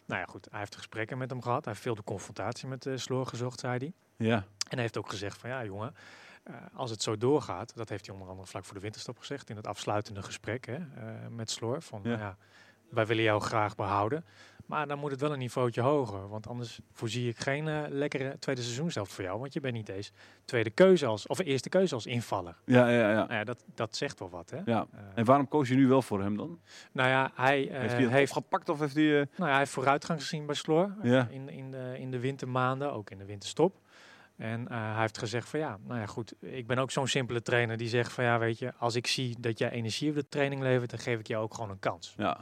[0.06, 1.64] Nou ja, goed, hij heeft gesprekken met hem gehad.
[1.64, 3.92] Hij heeft veel de confrontatie met eh Sloor gezocht, zei hij.
[4.26, 5.94] Ja, En hij heeft ook gezegd van ja, jongen,
[6.42, 9.50] eh, als het zo doorgaat, dat heeft hij onder andere vlak voor de winterstop gezegd
[9.50, 10.82] in het afsluitende gesprek hè, eh,
[11.30, 11.82] met Sloor.
[11.82, 12.08] Van Ja.
[12.08, 12.36] nou ja,
[12.88, 14.24] wij willen jou graag behouden.
[14.66, 16.28] Maar dan moet het wel een niveautje hoger.
[16.28, 19.40] Want anders voorzie ik geen eh, lekkere tweede seizoenshelft voor jou.
[19.40, 20.12] Want je bent niet eens
[20.44, 22.56] tweede keuze als, of eerste keuze als invaller.
[22.64, 23.10] ja, ja.
[23.10, 23.14] ja.
[23.14, 24.50] Nou ja, dat, dat zegt wel wat.
[24.50, 24.58] Hè?
[24.64, 24.86] ja.
[25.14, 26.60] En waarom koos je nu wel voor hem dan?
[26.92, 29.04] nou ja, hij heeft hij heeft, opgepakt of heeft hij...
[29.04, 31.28] nou ja, hij heeft vooruitgang gezien bij Sloor Ja.
[31.30, 33.80] in, in, de, in de wintermaanden, ook in de winterstop.
[34.38, 37.42] En eh, hij heeft gezegd van ja, nou ja goed, ik ben ook zo'n simpele
[37.42, 40.28] trainer die zegt van ja, weet je, als ik zie dat jij energie op de
[40.28, 42.14] training levert, dan geef ik jou ook gewoon een kans.
[42.16, 42.40] ja,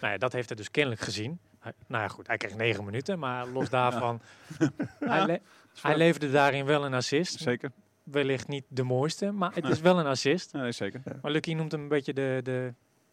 [0.00, 1.38] Nou ja, dat heeft hij dus kennelijk gezien.
[1.58, 4.20] Hij- nou ja goed, hij kreeg negen minuten, maar los daarvan,
[4.98, 5.40] hij, le-
[5.80, 7.38] hij leverde daarin wel een assist.
[7.38, 7.72] zeker.
[8.02, 10.52] Wellicht niet de mooiste, maar het is wel een assist.
[10.52, 11.02] Nee, zeker.
[11.22, 12.72] Maar Lucky noemt hem een beetje de, de,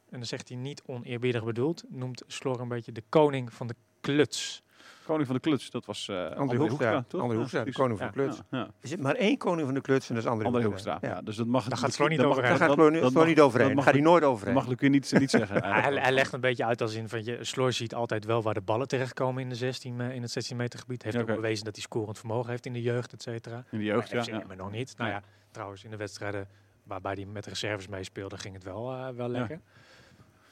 [0.10, 3.76] en dan zegt hij niet oneerbiedig bedoeld, noemt Slor een beetje de koning van de
[4.02, 4.63] kluts.
[5.06, 7.06] Koning van de kluts, dat was eh André Hoekstra.
[7.18, 8.14] André Hoekstra, de koning van Ja.
[8.14, 8.38] Kluts.
[8.50, 8.64] Ja, ja.
[8.82, 10.92] Er zit maar één koning van de kluts en dat is André, André Hoekstra.
[10.92, 11.16] Hoekstra.
[11.16, 11.22] Ja.
[11.22, 11.64] dus dat mag...
[11.68, 12.58] Daar gaat dat- Sloor niet dat mag- overheen.
[12.60, 13.68] Daar gaat dat- Floor, dat Floor niet overheen.
[13.68, 14.54] dat Daar gaat hij nooit Dat overheen.
[14.54, 15.64] mag Lucie niet, niet zeggen.
[16.00, 18.62] Hij, legt een beetje uit als in van je, Sloor ziet altijd wel waar de
[18.62, 21.04] ballen terechtkomen in, de 16, me- in het 16 meter gebied.
[21.04, 23.64] Heeft ook bewezen dat hij scorend vermogen heeft in de jeugd, et cetera.
[23.72, 24.44] In de jeugd, ja.
[24.48, 24.94] Maar nog niet.
[24.98, 26.48] Nou ja, trouwens in de wedstrijden
[26.84, 29.60] waarbij hij met de reserves meespeelde, ging het wel, eh, wel lekker.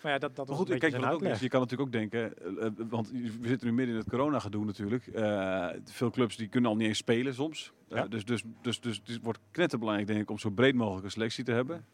[0.02, 2.38] Maar ja, dat, dat Maar goed, kijk, wat ook is, je kan natuurlijk ook denken,
[2.38, 5.08] eh, eh, want we zitten nu midden in het corona-gedoe natuurlijk.
[5.08, 7.72] Eh, veel clubs die kunnen al niet eens spelen soms.
[7.88, 8.08] Ja.
[8.08, 11.44] dus, dus, dus, dus het wordt knetterbelangrijk denk ik om zo breed mogelijk een selectie
[11.44, 11.86] te hebben.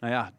[0.00, 0.32] Nou ja,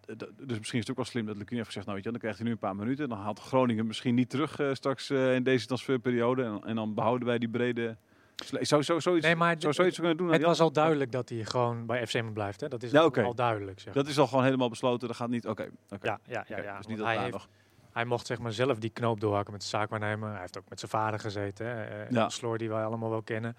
[0.45, 2.19] dus misschien is het ook wel slim dat Lukien heeft gezegd, nou weet je, dan
[2.19, 3.09] krijgt hij nu een paar minuten.
[3.09, 6.43] Dan haalt Groningen misschien niet terug straks in deze transferperiode.
[6.43, 7.97] En, en dan behouden wij die brede...
[8.45, 10.31] Zou, zoiets, Nee, maar zou zoiets kunnen doen?
[10.31, 12.61] het was al duidelijk dat hij gewoon bij FCM blijft.
[12.61, 12.67] Hè?
[12.67, 13.79] Dat is Ja, al- duidelijk.
[13.79, 13.93] Zeg.
[13.93, 15.07] Dat is al gewoon helemaal besloten.
[15.07, 15.47] Dat gaat niet...
[15.47, 15.69] Oké, ja,
[16.01, 16.55] ja, ja, ja.
[16.57, 17.47] dus Want niet dat hij, daar heeft, nog...
[17.91, 20.29] hij mocht zeg maar zelf die knoop doorhakken met de zaakwaarnemer.
[20.31, 21.65] Hij heeft ook met zijn vader gezeten.
[21.67, 22.07] Hè?
[22.09, 22.29] Ja.
[22.29, 23.55] Sloor die wij allemaal wel kennen.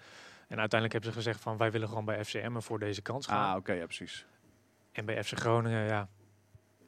[0.47, 3.51] En uiteindelijk hebben ze gezegd van wij willen gewoon bij FCM voor deze kans gaan.
[3.51, 4.25] Ah, oké, ja, precies.
[4.91, 6.07] En bij FC Groningen, ja,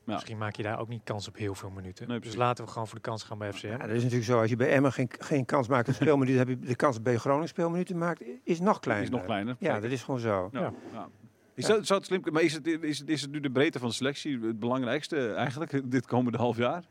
[0.06, 0.14] Ja.
[0.14, 2.08] misschien maak je daar ook niet kans op heel veel minuten.
[2.08, 3.68] Nee, dus laten we gewoon voor de kans gaan bij FCM.
[3.68, 4.40] Ja, dat is natuurlijk zo.
[4.40, 7.04] Als je bij Emmen geen, geen kans maakt op speelminuten, heb je de kans dat
[7.04, 9.06] bij Groningen speelminuten maakt, is nog kleiner.
[9.08, 9.56] Is nog kleiner.
[9.60, 10.50] Ja, dat is gewoon zo.
[10.52, 10.74] Ja.
[11.54, 13.80] Is dat, zou het slim, maar is het, is, het, is het nu de breedte
[13.80, 16.84] van de selectie het belangrijkste eigenlijk dit komende half jaar?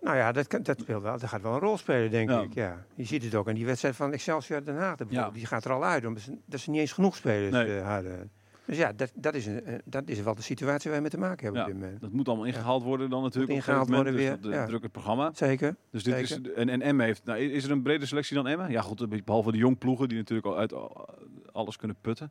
[0.00, 2.40] Nou ja, dat, kan, dat, speelt wel, dat gaat wel een rol spelen, denk Ja.
[2.40, 2.54] ik.
[2.54, 2.84] Ja.
[2.94, 4.98] Je ziet het ook aan die wedstrijd van Excelsior Den Haag.
[5.08, 5.30] Ja.
[5.30, 7.78] Die gaat er al uit, omdat ze, dat ze niet eens genoeg spelers Nee.
[7.78, 8.30] eh, hadden.
[8.66, 11.10] Dus ja, dat, dat, is een, eh, dat is wel de situatie waar we mee
[11.10, 11.66] te maken hebben Ja.
[11.66, 12.00] op dit moment.
[12.00, 13.52] Dat moet allemaal ingehaald worden dan natuurlijk.
[13.52, 14.66] ingehaald moment, worden dus weer, Dat, ja.
[14.66, 15.30] druk het programma.
[15.34, 15.76] Zeker.
[15.90, 18.70] Dus dit is, en, en Emmen heeft, nou, is er een brede selectie dan Emmen?
[18.70, 21.08] Ja goed, behalve de jong ploegen die natuurlijk al uit al-
[21.52, 22.30] alles kunnen putten.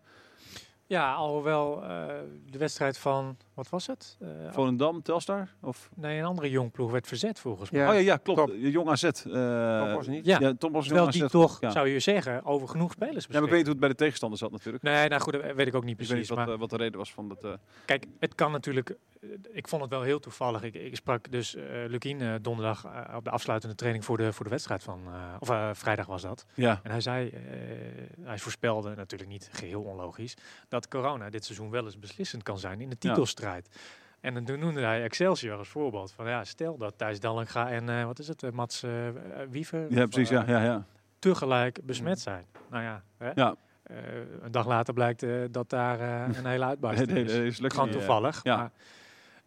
[0.85, 2.07] Ja, alhoewel eh,
[2.51, 4.17] de wedstrijd van, wat was het?
[4.19, 5.49] Eh, Volendam, Telstar?
[5.61, 5.89] Of?
[5.95, 7.81] nee, een andere jongploeg werd verzet volgens mij.
[7.81, 7.87] Ja.
[7.89, 8.39] oh ja, ja klopt.
[8.39, 8.49] Top.
[8.59, 9.03] Jong AZ.
[9.03, 9.11] eh,
[9.83, 10.25] Top was niet.
[10.25, 11.31] Ja, Ja, Tom was terwijl Jong die AZ.
[11.31, 11.69] toch, ja.
[11.69, 14.37] zou je zeggen, over genoeg spelers Ja, maar ik weet hoe het bij de tegenstander
[14.39, 14.83] zat natuurlijk.
[14.83, 16.15] Nee, nou goed, dat weet ik ook niet Ik weet precies.
[16.17, 17.43] niet wat, maar eh, wat de reden was van dat.
[17.43, 17.51] eh,
[17.85, 18.95] kijk, het kan natuurlijk...
[19.51, 20.63] Ik vond het wel heel toevallig.
[20.63, 22.85] Ik, ik sprak dus eh Lukien eh, donderdag
[23.15, 24.99] op de afsluitende training voor de, voor de wedstrijd van...
[25.05, 26.45] eh, of vrijdag was dat.
[26.53, 26.79] ja.
[26.83, 27.41] En hij zei, eh,
[28.23, 30.33] hij voorspelde natuurlijk niet geheel onlogisch,
[30.67, 33.40] dat corona dit seizoen wel eens beslissend kan zijn in de titelstrijd.
[34.21, 36.11] En dan noemde hij Excelsior als voorbeeld.
[36.11, 38.91] Van ja, stel dat Thijs Dallinga en eh, wat is het, eh, Mats eh,
[39.49, 40.29] Wiever Ja, precies.
[40.29, 40.85] Ja, ja, ja.
[41.19, 42.45] tegelijk besmet zijn.
[42.69, 43.31] Nou ja, hè?
[43.35, 43.55] Ja.
[44.41, 45.99] Een dag later blijkt dat daar
[46.35, 47.59] een hele uitbarsting is.
[47.63, 48.39] Gewoon toevallig.
[48.43, 48.57] Ja.
[48.57, 48.71] Maar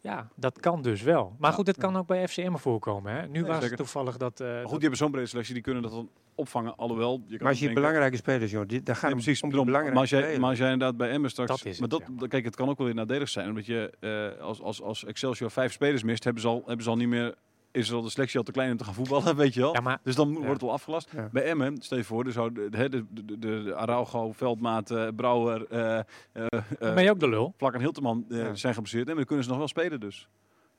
[0.04, 1.36] ja, dat kan dus wel.
[1.38, 1.56] Maar Ja.
[1.56, 3.12] goed, het kan ook bij FCM voorkomen.
[3.12, 3.22] Hè?
[3.26, 3.68] Nu Nee, was zeker.
[3.68, 4.40] het toevallig dat...
[4.40, 6.76] eh, Maar goed, dat- die hebben zo'n brede selectie, die kunnen dat dan opvangen.
[6.76, 9.24] Alhoewel, je kan Maar als je denken- belangrijke spelers, joh, dit, daar gaat Ja, het
[9.24, 9.42] precies.
[9.42, 10.40] om die belangrijke maar, als jij, spelers.
[10.40, 11.50] maar als jij inderdaad bij Emmen straks...
[11.50, 12.14] Dat is maar dat, ja.
[12.18, 13.48] dat- Kijk, het kan ook wel weer nadelig zijn.
[13.48, 16.90] Omdat je eh, als, als, als Excelsior vijf spelers mist, hebben ze al, hebben ze
[16.90, 17.34] al niet meer...
[17.74, 19.74] Is al de selectie al te klein om te gaan voetballen, weet je wel.
[19.74, 20.34] ja, maar Dus dan Ja.
[20.34, 21.10] wordt het al afgelast.
[21.12, 21.28] Ja.
[21.32, 25.98] Bij Emmen, stel je voor, zou de, de, de, de, Araujo, Veldmaat, eh, Brouwer, eh
[26.32, 26.46] eh,
[26.78, 27.54] ben je ook de lul.
[27.56, 28.54] Vlak en Hilterman Ja.
[28.54, 29.06] zijn geblesseerd.
[29.06, 30.28] Nee, maar dan kunnen ze nog wel spelen dus.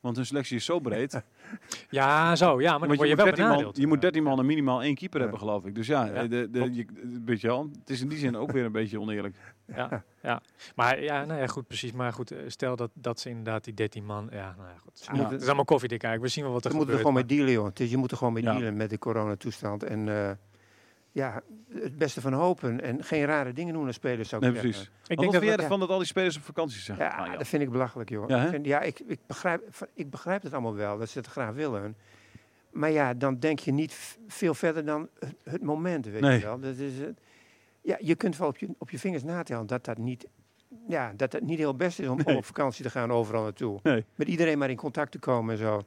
[0.05, 1.21] Want hun selectie is zo breed.
[1.89, 2.61] Ja, zo.
[2.61, 3.77] Ja, maar dan word je, moet wel 13 man, benadeeld.
[3.77, 5.23] je moet 13 man en minimaal één keeper Ja.
[5.23, 5.75] hebben, geloof ik.
[5.75, 6.85] Dus ja, Ja, de, de, je,
[7.25, 9.35] weet je wel, het is in die zin ook weer een beetje oneerlijk.
[9.75, 10.41] Ja, ja.
[10.75, 11.91] Maar ja, nou ja, goed, precies.
[11.91, 14.27] Maar goed, eh, stel dat, dat ze inderdaad die 13 man...
[14.31, 15.07] Ja, nou ja, goed.
[15.13, 15.29] Ja.
[15.29, 16.23] Het is allemaal koffiedik eigenlijk.
[16.33, 17.15] We zien wel wat er Ze moeten er gebeurt.
[17.17, 17.69] gewoon mee dealen, joh.
[17.71, 18.51] Het is, je moet er gewoon mee Ja.
[18.53, 19.83] dealen met de coronatoestand.
[19.83, 20.31] En eh,
[21.15, 21.41] ja,
[21.73, 22.81] het beste van hopen.
[22.81, 24.81] En geen rare dingen doen als spelers, zou ik Nee, zeggen.
[24.81, 25.09] precies.
[25.09, 26.97] Ik denk dat jij we- ervan dat al die spelers op vakantie zijn?
[26.97, 27.37] Ja, Nou ja.
[27.37, 28.29] dat vind ik belachelijk, joh.
[28.29, 29.61] Ja, ik, vind- ja ik, ik, begrijp,
[29.93, 31.95] ik begrijp het allemaal wel, dat ze het graag willen.
[32.71, 36.39] Maar ja, dan denk je niet veel verder dan het, het moment, weet Nee.
[36.39, 36.59] je wel.
[36.59, 37.19] Dat is, het.
[37.81, 40.27] ja, je kunt wel op je, op je vingers natellen dat dat niet,
[40.87, 42.37] ja, dat het niet heel best is om, om Nee.
[42.37, 43.79] op vakantie te gaan overal naartoe.
[43.83, 44.05] Nee.
[44.15, 45.81] Met iedereen maar in contact te komen en zo.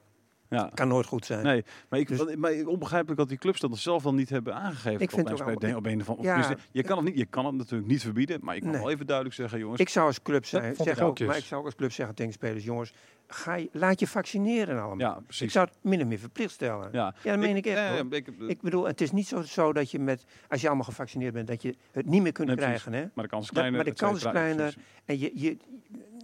[0.50, 0.70] Ja.
[0.74, 1.44] Kan nooit goed zijn.
[1.44, 4.54] Nee, maar, ik, Dus- wat- maar onbegrijpelijk dat die clubs dat zelf dan niet hebben
[4.54, 4.92] aangegeven.
[5.00, 6.40] Ik vind Op het ook op een of andere Ja.
[6.40, 8.80] tenminste, je kan het niet, je kan het natuurlijk niet verbieden, maar je kan Nee.
[8.80, 9.80] wel even duidelijk zeggen, jongens.
[9.80, 11.38] Ik zou als club ik zeggen ook, maar dus.
[11.38, 12.92] ik zou ook als club zeggen tegen spelers, jongens,
[13.26, 15.10] ga je, laat je vaccineren allemaal.
[15.10, 15.52] ja, ik precies.
[15.52, 16.88] zou het min of meer verplicht stellen.
[16.92, 17.14] ja.
[17.22, 17.76] Ja, dat meen ik echt.
[17.90, 18.14] nee, hoor.
[18.14, 21.32] ik- Ik bedoel, het is niet zo, zo dat je met, als je allemaal gevaccineerd
[21.32, 22.92] bent, dat je het niet meer kunt Nee, krijgen.
[22.92, 23.04] Hè?
[23.14, 23.76] maar de kans is Dat- kleiner.
[23.84, 24.74] maar de kans is kleiner.
[25.04, 25.56] En, je, je,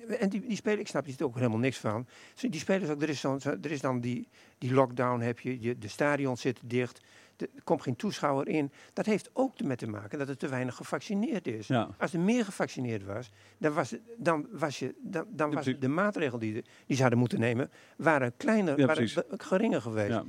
[0.09, 2.07] en die, die spelers, ik snap er ook helemaal niks van.
[2.41, 5.79] Die spelers ook, er is, dan, er is dan die, die lockdown, heb je, je,
[5.79, 7.01] de stadions zitten dicht,
[7.37, 8.71] er komt geen toeschouwer in.
[8.93, 11.67] Dat heeft ook ermee te maken dat er te weinig gevaccineerd is.
[11.67, 11.89] Ja.
[11.99, 16.41] Als er meer gevaccineerd was, dan was, dan was, je, dan, dan was de maatregelen
[16.41, 20.09] die, de- die ze hadden moeten nemen, waren kleiner, Ja, waren geringer geweest.
[20.09, 20.25] Ja.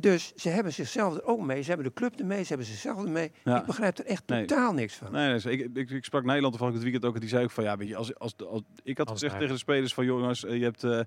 [0.00, 3.04] Dus ze hebben zichzelf er ook mee, ze hebben de club ermee, ze hebben zichzelf
[3.04, 3.32] ermee.
[3.44, 3.60] Ja.
[3.60, 4.44] Ik begrijp er echt Nee.
[4.44, 5.12] totaal niks van.
[5.12, 7.50] Nee, nee, ik, ik, ik sprak Nederland toevallig het weekend ook en die zei ook
[7.50, 10.04] van ja, weet je, als, als, als ik had Als gezegd tegen de spelers van
[10.04, 11.00] jongens, eh, je hebt eh,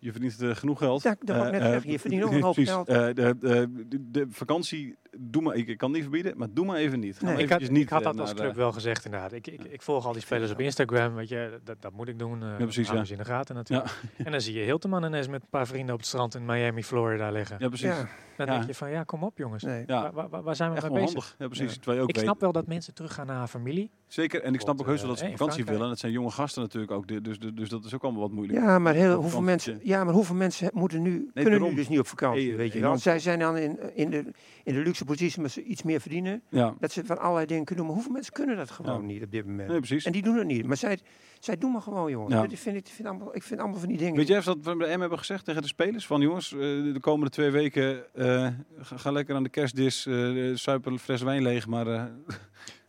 [0.00, 1.02] je verdient genoeg geld.
[1.02, 2.88] Ja, dat wou ik net Eh, eh, zeggen, je verdient ook een hoop precies, geld.
[2.88, 6.76] eh, de, de, de, vakantie, doe maar, ik, ik kan niet verbieden, maar doe maar
[6.76, 7.20] even niet.
[7.22, 9.32] Nee, Ik had, niet ik had dat als club wel gezegd inderdaad.
[9.32, 12.18] Ik, ik, ik volg al die spelers op Instagram, weet je, dat, dat moet ik
[12.18, 12.42] doen.
[12.42, 13.04] eh precies, houden ja.
[13.04, 13.90] ze in de gaten natuurlijk.
[14.16, 16.84] En dan zie je Hilteman ineens met een paar vrienden op het strand in Miami,
[16.84, 17.56] Florida liggen.
[17.58, 17.86] Ja, precies.
[17.86, 18.08] Ja,
[18.46, 18.60] Dan ja.
[18.60, 19.62] denk je van, ja, kom op jongens.
[19.62, 19.84] nee.
[19.86, 20.12] Ja.
[20.12, 21.12] Waar, waar, waar zijn we Echt mee bezig?
[21.12, 21.34] handig.
[21.38, 21.68] Ja, precies.
[21.70, 21.74] Ja.
[21.76, 23.90] Terwijl je ook Ik weet, snap wel dat mensen teruggaan naar haar familie.
[24.06, 25.88] zeker, en ik snap ook heus wel dat ze eh, op vakantie willen.
[25.90, 28.58] Het zijn jonge gasten natuurlijk ook, dus, dus, dus dat is ook allemaal wat moeilijk.
[28.58, 31.68] Ja, maar, heel, hoeveel mensen, ja, maar hoeveel mensen moeten nu, kunnen daarom.
[31.70, 32.98] nu dus niet op vakantie, weet je wel.
[32.98, 34.24] Zij zijn dan in, in, de,
[34.64, 36.42] in de luxe positie, maar ze iets meer verdienen.
[36.48, 37.86] Ja, Dat ze van allerlei dingen kunnen doen.
[37.94, 39.06] Maar hoeveel mensen kunnen dat gewoon Ja.
[39.06, 39.68] niet op dit moment?
[39.68, 40.04] nee, precies.
[40.04, 40.66] En die doen het niet.
[40.66, 40.98] Maar zij,
[41.40, 42.34] zij doen maar gewoon, jongens.
[42.34, 42.46] Ja.
[42.46, 44.16] Dat vind ik, vind allemaal, ik vind allemaal van die dingen.
[44.16, 46.06] Weet jij of dat we bij M hebben gezegd tegen de spelers?
[46.06, 48.48] Van jongens, eh, de komende twee weken eh,
[48.78, 52.04] ga, ga lekker aan de kerstdis, eh suipen een fles wijn leeg, maar eh,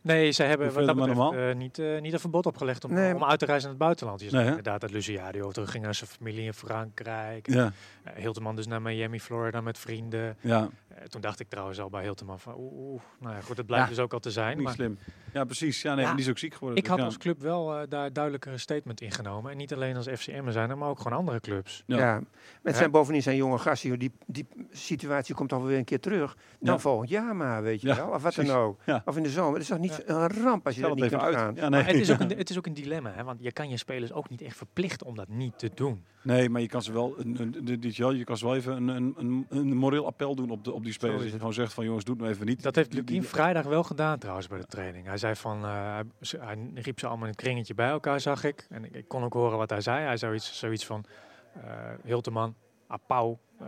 [0.04, 3.16] Nee, ze hebben wat dat betreft, eh, niet, eh, niet een verbod opgelegd om, Nee,
[3.16, 4.22] om uit te reizen naar het buitenland.
[4.22, 7.48] Je zag Nee, inderdaad dat Luciadio terug ging naar zijn familie in Frankrijk.
[7.50, 7.72] ja,
[8.16, 10.38] Hilteman dus naar Miami, Florida met vrienden.
[10.42, 10.70] ja,
[11.08, 13.02] toen dacht ik trouwens al bij Hilteman van oeh, oeh.
[13.20, 14.56] nou ja, goed, het blijkt Ja, dus ook al te zijn.
[14.56, 14.98] niet Maar slim.
[15.34, 15.82] Ja, precies.
[15.82, 16.78] Ja, nee, Ja, die is ook ziek geworden.
[16.78, 17.06] ik dus had ja.
[17.06, 19.52] als club wel eh, daar duidelijker een statement ingenomen.
[19.52, 21.84] En niet alleen als FCM zijn, er, maar ook gewoon andere clubs.
[21.86, 22.22] Ja.
[22.64, 22.74] Hè?
[22.74, 26.36] zijn bovendien zijn jonge gasten, joh, die, die situatie komt alweer een keer terug.
[26.60, 26.80] Dan Ja.
[26.80, 28.06] volgend jaar maar, weet je Ja, wel.
[28.10, 28.52] Of wat precies.
[28.52, 28.80] dan ook.
[28.86, 29.02] Ja.
[29.06, 29.54] Of in de zomer.
[29.54, 31.38] Het is toch niet een ramp als je dat niet even kunt uit.
[31.44, 31.56] gaan.
[31.56, 31.84] Ja, nee.
[31.84, 33.24] Het, is ook een, het is ook een dilemma, hè?
[33.24, 36.04] want je kan je spelers ook niet echt verplichten om dat niet te doen.
[36.24, 39.16] Nee, maar je kan ze wel, een, een, je kan ze wel even een, een,
[39.18, 41.16] een, een moreel appel doen op, de, op die spelers.
[41.16, 41.40] Dat je het.
[41.40, 42.64] gewoon zegt van jongens, doe het nou even niet.
[42.64, 45.06] Dat heeft Lukien vrijdag wel gedaan trouwens bij de training.
[45.06, 46.00] Hij zei van, eh,
[46.38, 48.66] hij, riep ze allemaal in een kringetje bij elkaar, zag ik.
[48.70, 50.06] En ik, ik kon ook horen wat hij zei.
[50.06, 51.06] Hij zei iets, zoiets van,
[51.54, 51.62] eh
[52.04, 52.56] Hilteman,
[52.88, 53.68] Apau, eh,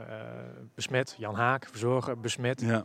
[0.76, 1.16] besmet.
[1.18, 2.62] Jan Haak, verzorger, besmet.
[2.62, 2.84] Ja,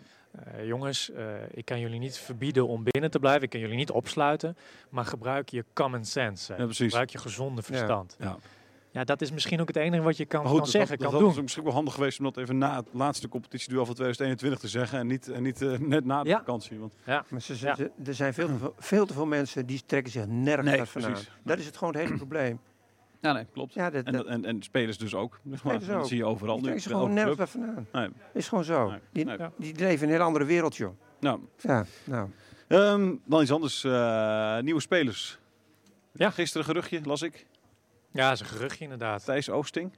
[0.62, 1.10] jongens,
[1.50, 3.42] ik kan jullie niet verbieden om binnen te blijven.
[3.42, 4.56] Ik kan jullie niet opsluiten.
[4.90, 6.54] Maar gebruik je common sense.
[6.56, 6.66] ja.
[6.68, 8.16] Gebruik je gezonde verstand.
[8.18, 8.24] Ja.
[8.24, 8.36] Ja.
[8.92, 11.10] Dat is misschien ook het enige wat je kan, goed, kan dat, zeggen, dat, kan
[11.10, 11.28] dat doen.
[11.32, 14.68] was misschien wel handig geweest om dat even na het laatste competitieduel van 2021 te
[14.78, 14.98] zeggen.
[14.98, 16.36] En niet, en niet eh, net na de Ja.
[16.38, 16.78] vakantie.
[16.78, 17.74] Want, Maar ze, ze- Ja.
[17.74, 21.12] ze- er zijn veel te, veel, veel te veel mensen die trekken zich nergens Nee.
[21.44, 22.60] Dat is het gewoon het hele probleem.
[23.20, 23.74] ja, nee, klopt.
[23.74, 25.40] Ja, dat, En, dat, en, en spelers dus ook.
[25.50, 25.74] zeg maar.
[25.74, 26.70] Spelers Dat zie je overal die nu.
[26.70, 27.64] trekken zich bij gewoon nergens club.
[27.64, 28.02] wat van aan.
[28.02, 28.10] Nee.
[28.34, 28.88] Is gewoon zo.
[28.90, 29.36] Nee, Die, nee.
[29.58, 30.92] die leven in een heel andere wereld, joh.
[31.20, 32.28] Nou, Ja, nou.
[32.68, 33.84] ehm, dan iets anders.
[33.84, 35.38] eh, nieuwe spelers.
[36.12, 36.30] Ja.
[36.30, 37.46] Gisteren geruchtje, las ik.
[38.12, 39.24] Ja, is een geruchtje inderdaad.
[39.24, 39.92] Thijs Oosting?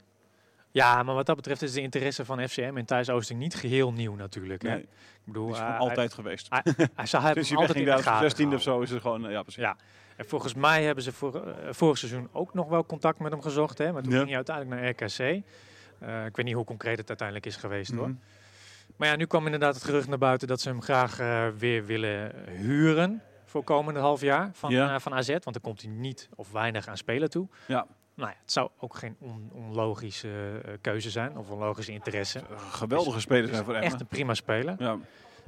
[0.71, 3.93] Ja, maar wat dat betreft is de interesse van FCM en Thijs Oosting niet geheel
[3.93, 4.61] nieuw natuurlijk.
[4.61, 4.69] Hè?
[4.69, 4.87] Nee, Ik
[5.25, 6.47] bedoel, die is altijd geweest.
[6.49, 8.79] Hij, hij, hij zou hebben Sinds hij altijd in de op gaten 16 of zo
[8.81, 9.61] is het gewoon, eh, ja precies.
[9.63, 9.75] Ja.
[10.15, 13.41] En volgens mij hebben ze voor, eh, vorig seizoen ook nog wel contact met hem
[13.41, 13.77] gezocht.
[13.77, 13.91] Hè?
[13.91, 14.17] Maar toen Ja.
[14.17, 15.43] ging hij uiteindelijk naar RKC.
[15.99, 18.07] Eh, ik weet niet hoe concreet het uiteindelijk is geweest hoor.
[18.07, 18.17] Mhm.
[18.95, 21.17] Maar ja, nu kwam inderdaad het gerucht naar buiten dat ze hem graag
[21.57, 24.99] weer willen huren voor komende half jaar van, Ja.
[24.99, 25.27] van AZ.
[25.29, 27.47] Want dan komt hij niet of weinig aan spelen toe.
[27.67, 27.87] Ja.
[28.15, 32.41] Nou ja, het zou ook geen on- onlogische eh, keuze zijn of onlogische interesse.
[32.71, 33.99] Geweldige spelers zijn voor Echt Emmen.
[34.01, 34.75] een prima speler.
[34.79, 34.97] Ja.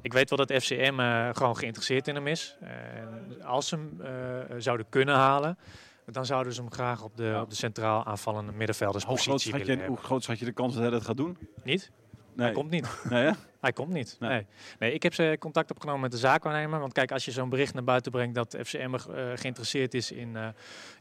[0.01, 2.57] Ik weet wel dat FCM eh, gewoon geïnteresseerd in hem is.
[2.61, 5.57] En als ze hem eh, zouden kunnen halen,
[6.05, 7.41] dan zouden ze hem graag op de, Ja.
[7.41, 9.87] op de centraal aanvallende middenvelderspositie willen je, hebben.
[9.95, 11.37] hoe groot schat je de kans dat hij dat gaat doen?
[11.63, 11.91] Niet?
[12.35, 12.45] Nee.
[12.45, 12.87] Hij komt niet.
[13.09, 13.31] Nee?
[13.59, 14.15] Hij komt niet.
[14.19, 14.29] Nee.
[14.29, 14.45] Nee.
[14.79, 14.93] Nee.
[14.93, 16.79] ik heb ze contact opgenomen met de zaakwaarnemer.
[16.79, 20.11] Want kijk, als je zo'n bericht naar buiten brengt dat FCM er, eh, geïnteresseerd is
[20.11, 20.47] in, eh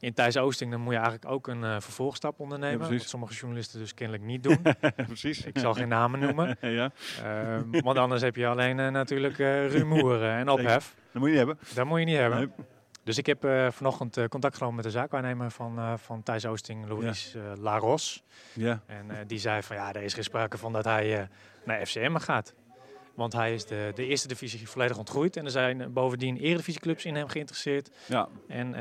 [0.00, 2.90] in Thijs Oosting, dan moet je eigenlijk ook een eh, vervolgstap ondernemen.
[2.90, 4.62] wat sommige journalisten dus kennelijk niet doen.
[5.06, 5.44] precies.
[5.44, 6.56] ik zal geen namen noemen.
[6.60, 6.90] ja,
[7.22, 9.36] Ehm, want anders heb je alleen natuurlijk
[9.72, 10.94] rumoeren en ophef.
[11.12, 11.58] dat moet je niet hebben.
[11.74, 12.38] Dat moet je niet hebben.
[12.38, 12.66] Nee.
[13.04, 16.46] Dus ik heb eh, vanochtend eh, contact genomen met de zaakwaarnemer van, eh van Thijs
[16.46, 18.22] Oosting, Louis Laros.
[18.52, 18.82] Ja.
[18.86, 21.28] En die zei van ja, er is geen sprake van dat hij
[21.64, 22.54] naar FCM gaat.
[23.14, 25.36] Want hij is de, de eerste divisie volledig ontgroeid.
[25.36, 27.90] En er zijn bovendien eredivisieclubs in hem geïnteresseerd.
[28.06, 28.28] ja.
[28.48, 28.76] En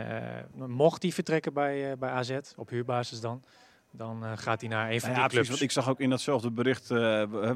[0.53, 3.43] mocht hij vertrekken bij, bij AZ, op huurbasis dan,
[3.91, 5.47] dan eh, gaat hij naar een van Nou ja, die precies.
[5.47, 5.49] clubs.
[5.49, 6.97] Want ik zag ook in datzelfde bericht, eh,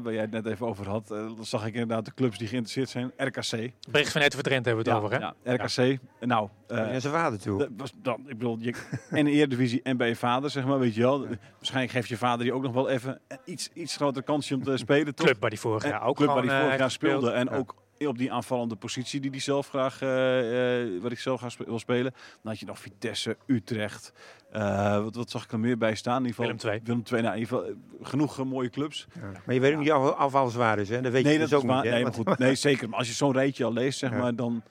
[0.02, 2.88] waar jij het net even over had, eh, zag ik inderdaad de clubs die geïnteresseerd
[2.88, 3.12] zijn.
[3.16, 3.72] RKC.
[3.90, 5.50] Bericht van Eten Drenthe hebben we het ja, over, hè?
[5.50, 5.98] ja, RKC.
[6.20, 7.58] Nou, eh, en zijn vader toe.
[7.58, 8.74] dat was dan, ik bedoel, je,
[9.10, 11.26] en de Eredivisie en bij je vader, zeg maar, weet je wel.
[11.56, 14.62] Waarschijnlijk geeft je vader die ook nog wel even een iets, iets grotere kansje om
[14.62, 15.26] te spelen, toch?
[15.26, 17.30] Club waar hij vorig jaar ook club waar hij vorig jaar speelde.
[17.30, 17.56] En Ja.
[17.56, 21.52] ook op die aanvallende positie die hij zelf graag, eh, eh, waar ik zelf graag
[21.52, 22.12] spe- wil spelen.
[22.12, 24.12] Dan had je nog Vitesse, Utrecht.
[24.50, 26.24] Eh, wat, wat zag ik er meer bij staan?
[26.24, 26.80] In ieder geval, Willem II.
[26.84, 29.06] Willem II, nou, in ieder geval eh, genoeg eh, mooie clubs.
[29.14, 29.20] Ja.
[29.44, 31.00] Maar je weet ook niet of afval zwaar is, hè?
[31.00, 31.82] Dat weet je nee, dus dat ook is waar.
[31.82, 31.90] niet.
[31.90, 31.94] hè?
[31.94, 32.88] Nee, maar goed, nee, zeker.
[32.88, 34.16] Maar als je zo'n rijtje al leest, zeg Ja.
[34.16, 34.62] maar, dan...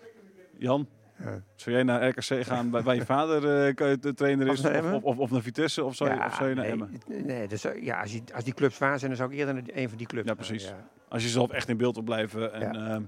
[0.58, 0.88] Jan,
[1.20, 1.42] Ja.
[1.56, 3.36] zou jij naar RKC gaan bij, bij je vader
[3.76, 4.60] eh, de trainer is?
[4.66, 5.84] Of, of, of, of naar Vitesse?
[5.84, 7.02] Of zou, je, of zou je naar nee, Emmen?
[7.26, 9.64] Nee, dus, ja, als, die, als die clubs waar zijn, dan zou ik eerder naar
[9.74, 10.68] een van die clubs Ja, gaan, precies.
[10.68, 10.88] ja.
[11.10, 12.54] Als je zelf echt in beeld wil blijven.
[12.54, 12.90] En, Ja.
[12.94, 13.04] ehm,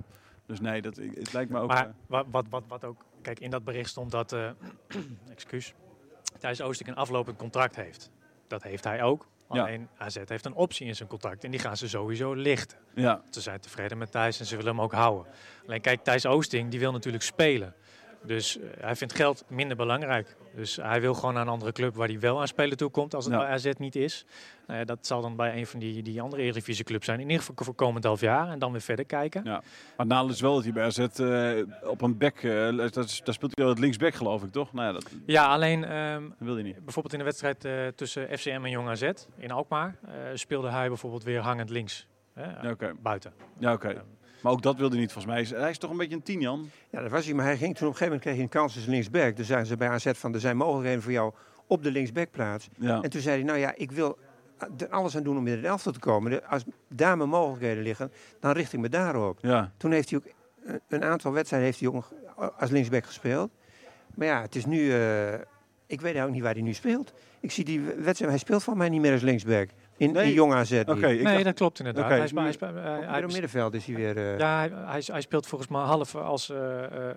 [0.45, 1.67] dus nee, dat, het lijkt me ook...
[1.67, 4.49] Maar eh, wat, wat, wat, wat ook, kijk, in dat bericht stond dat, eh
[5.31, 5.73] excuus,
[6.39, 8.11] Thijs Oosting een aflopend contract heeft.
[8.47, 9.27] Dat heeft hij ook.
[9.51, 9.61] Ja.
[9.61, 12.77] Alleen AZ heeft een optie in zijn contract en die gaan ze sowieso lichten.
[12.95, 15.31] ja, Ze zijn tevreden met Thijs en ze willen hem ook houden.
[15.65, 17.73] Alleen kijk, Thijs Oosting die wil natuurlijk spelen.
[18.23, 20.35] Dus eh, hij vindt geld minder belangrijk.
[20.57, 23.13] Dus hij wil gewoon naar een andere club waar hij wel aan spelen toe komt
[23.13, 24.25] als het bij AZ niet is.
[24.67, 27.19] Nou ja, dat zal dan bij een van die, die andere Eredivisie clubs zijn.
[27.19, 29.41] In ieder geval voor komend half jaar en dan weer verder kijken.
[29.43, 29.61] Ja.
[29.97, 33.07] Maar nadeel is wel dat hij bij AZ eh, op een back, eh, dat, daar
[33.07, 34.73] speelt hij wel het linksback geloof ik toch?
[34.73, 36.83] Nou ja, dat, Ja, alleen ehm, dat wil hij niet.
[36.83, 39.99] bijvoorbeeld in de wedstrijd eh, tussen FCM en Jong AZ in Alkmaar
[40.33, 42.07] speelde hij bijvoorbeeld weer hangend links.
[42.33, 42.93] Hè, Ja, oké.
[43.01, 43.33] Buiten.
[43.57, 44.03] Ja, oké.
[44.41, 45.43] Maar ook dat wilde hij niet volgens mij.
[45.43, 46.69] Hij is, hij is toch een beetje een tien, Jan?
[46.89, 47.33] Ja, dat was hij.
[47.33, 49.35] Maar hij ging toen op een gegeven moment kreeg hij een kans als linksback.
[49.35, 51.33] Dus zeiden ze bij AZ van, er zijn mogelijkheden voor jou
[51.67, 52.67] op de linksbackplaats.
[52.77, 53.01] Ja.
[53.01, 54.17] En toen zei hij, nou ja, ik wil
[54.77, 56.47] er alles aan doen om in de elftal te komen.
[56.49, 59.37] Als daar mijn mogelijkheden liggen, dan richt ik me daarop.
[59.41, 59.71] Ja.
[59.77, 60.25] Toen heeft hij ook
[60.65, 62.11] een- een aantal wedstrijden heeft hij ook nog
[62.57, 63.51] als linksback gespeeld.
[64.15, 65.39] Maar ja, het is nu, eh, ik
[65.87, 67.13] weet eigenlijk niet waar hij nu speelt.
[67.39, 69.69] Ik zie die wedstrijd, hij speelt van mij niet meer als linksback.
[69.97, 70.25] In, Nee?
[70.25, 70.71] in jong AZ.
[70.85, 72.09] Oké, nee, dacht- dat klopt inderdaad.
[72.09, 74.17] Hij, is, hij, is- hij- Op hij- midden- middenveld is hij weer.
[74.17, 77.15] eh, Ja, hij, hij, hij speelt volgens mij half als eh, eh, eh,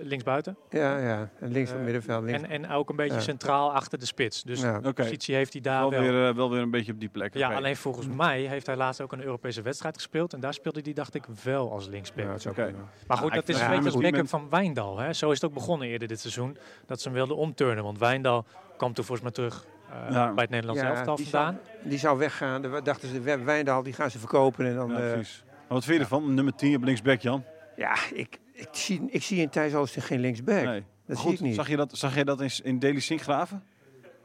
[0.00, 0.56] linksbuiten.
[0.70, 1.28] ja, ja.
[1.40, 2.24] En links van Eh, middenveld.
[2.24, 2.42] Links.
[2.42, 3.20] En, en ook een beetje Ja.
[3.20, 4.42] centraal achter de spits.
[4.42, 4.80] Dus ja.
[4.94, 6.00] positie heeft hij daar wel, wel.
[6.00, 7.34] weer, eh, wel weer een beetje op die plek.
[7.34, 10.32] ja, alleen volgens mij heeft hij laatst ook een Europese wedstrijd gespeeld.
[10.32, 12.40] En daar speelde hij, dacht ik, wel als linksback.
[12.56, 12.70] Ja,
[13.06, 14.98] maar goed, Ja, dat is een ja, beetje als backup van Wijndal.
[14.98, 15.12] Hè.
[15.12, 16.56] Zo is het ook begonnen eerder dit seizoen.
[16.86, 17.84] Dat ze hem wilden omturnen.
[17.84, 18.44] Want Wijndal
[18.76, 20.32] kwam toen volgens mij terug eh, Ja.
[20.32, 21.58] bij het Nederlands Ja, elftal die vandaan.
[21.82, 22.62] Die zou weggaan.
[22.62, 24.66] Dan dachten ze, we- Wijndal, die gaan ze verkopen.
[24.66, 25.42] En dan, Ja, eh, precies.
[25.46, 26.34] Maar wat vind je ervan?
[26.34, 27.44] Nummer 10 op linksback, Jan?
[27.76, 30.64] ja, ik, ik, zie, ik zie in Thijs Oosting geen linksback.
[30.64, 30.84] Nee.
[31.06, 31.54] Dat Goed, zie ik niet.
[31.54, 33.62] Zag je dat, zag jij dat in, in Daily Sinkgraven?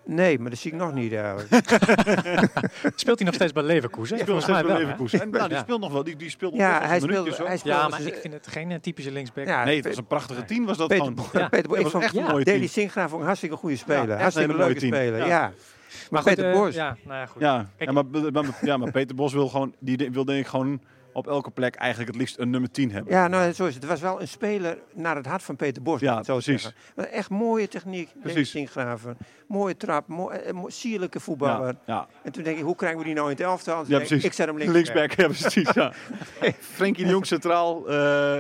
[0.06, 1.50] Nee, maar dat zie ik nog niet eigenlijk.
[2.96, 4.16] Speelt hij nog steeds bij Leverkusen?
[4.16, 4.78] Die speelt nog steeds bij?
[4.84, 5.22] Leverkusen.
[5.22, 5.64] En, nou, die Ja.
[5.64, 6.04] speelt nog wel.
[6.04, 8.16] Die, die speelt nog ja, hij zijn speelde, minuutjes, hij speelde Ja, maar dus, ik
[8.16, 9.46] vind het geen eh, typische linksback.
[9.48, 11.26] ja, Nee, het was een prachtige team was dat Peter, gewoon.
[11.34, 11.48] Ja.
[11.50, 12.70] Peter Bo- Dat ik was vond echt een ja, mooi Deli team.
[12.70, 14.10] Sinkgraaf ook een hartstikke goede speler.
[14.10, 14.94] een hartstikke mooie leuke team.
[14.94, 15.26] speler, Ja.
[15.26, 15.52] ja.
[16.10, 17.42] Maar goed, Peter eh, Bos, Ja, nou ja, goed.
[17.42, 20.48] Ja, Kijk, ja, maar, maar, ja, maar Peter Bos wil gewoon, die wil denk ik
[20.48, 20.82] gewoon
[21.14, 23.14] op elke plek eigenlijk het liefst een nummer 10 hebben.
[23.14, 23.84] Ja, nou, zo is het.
[23.84, 26.00] Het was wel een speler naar het hart van Peter Bos.
[26.00, 26.62] Ja, zo precies.
[26.62, 26.82] zeggen.
[26.96, 28.10] Maar echt mooie techniek.
[28.10, 28.34] Precies.
[28.34, 28.56] Precies.
[28.56, 29.18] Ingraven.
[29.54, 30.08] Mooie trap.
[30.08, 31.68] Mooi, eh, mooi- sierlijke voetballer.
[31.68, 32.08] Ja, ja.
[32.24, 33.84] En toen denk ik, hoe krijgen we die nou in het elftal?
[33.88, 34.24] Ja, precies.
[34.24, 34.74] Ik zet hem links.
[34.74, 35.70] Linksback, ja, precies.
[35.74, 35.94] Ja.
[36.76, 37.88] Frenkie de Jong centraal.
[37.88, 37.94] eh,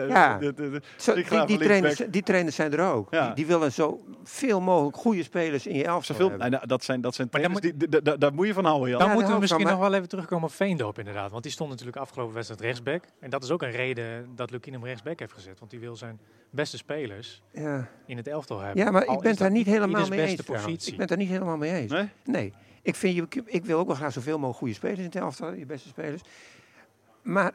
[0.09, 0.37] Ja.
[0.37, 1.57] de- de- de- Zo, die, die, linksback.
[1.61, 3.07] trainers, die trainers zijn er ook.
[3.11, 3.25] Ja.
[3.25, 6.51] Die, die willen zo veel mogelijk goede spelers in je elftal Zoveel, hebben.
[6.51, 8.97] nou, dat zijn, dat zijn trainers die, da- da- daar moet je van houden, Jan.
[8.99, 11.31] Dan daar moeten we misschien nog wel even terugkomen op Veendorp inderdaad.
[11.31, 13.03] Want die stond natuurlijk afgelopen wedstrijd rechtsback.
[13.19, 15.59] En dat is ook een reden dat Lukien hem rechtsback heeft gezet.
[15.59, 17.87] Want die wil zijn beste spelers ja.
[18.05, 18.83] in het elftal hebben.
[18.83, 20.41] ja, maar Al ik ben daar niet helemaal mee eens.
[20.41, 21.02] positie.
[21.07, 21.91] Ben het daar niet helemaal mee eens.
[21.91, 22.09] Nee?
[22.23, 22.53] Nee.
[22.81, 25.53] Ik, vind, je, ik wil ook wel graag zoveel mogelijk goede spelers in het elftal,
[25.53, 26.21] je beste spelers.
[27.21, 27.53] Maar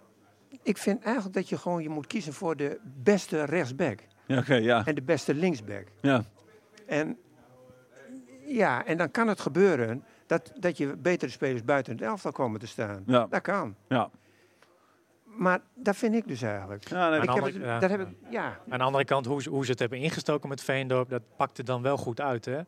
[0.62, 4.54] ik vind eigenlijk dat je gewoon je moet kiezen voor de beste rechtsback Ja, oké,
[4.54, 4.86] ja.
[4.86, 5.86] en de beste linksback.
[6.00, 6.24] ja.
[6.86, 7.18] En
[8.46, 12.60] ja, en dan kan het gebeuren dat, dat je betere spelers buiten het elftal komen
[12.60, 13.02] te staan.
[13.06, 13.26] Ja.
[13.30, 13.74] Dat kan.
[13.88, 14.10] Ja.
[15.24, 16.88] Maar dat vind ik dus eigenlijk.
[16.88, 17.78] Ja, nee, ik Aan heb de het, andere- ja.
[17.78, 18.58] dat heb ik, ja.
[18.68, 21.62] Aan de andere kant, hoe ze, hoe ze het hebben ingestoken met Veendorp, dat pakte
[21.62, 22.44] dan wel goed uit.
[22.44, 22.60] Hè?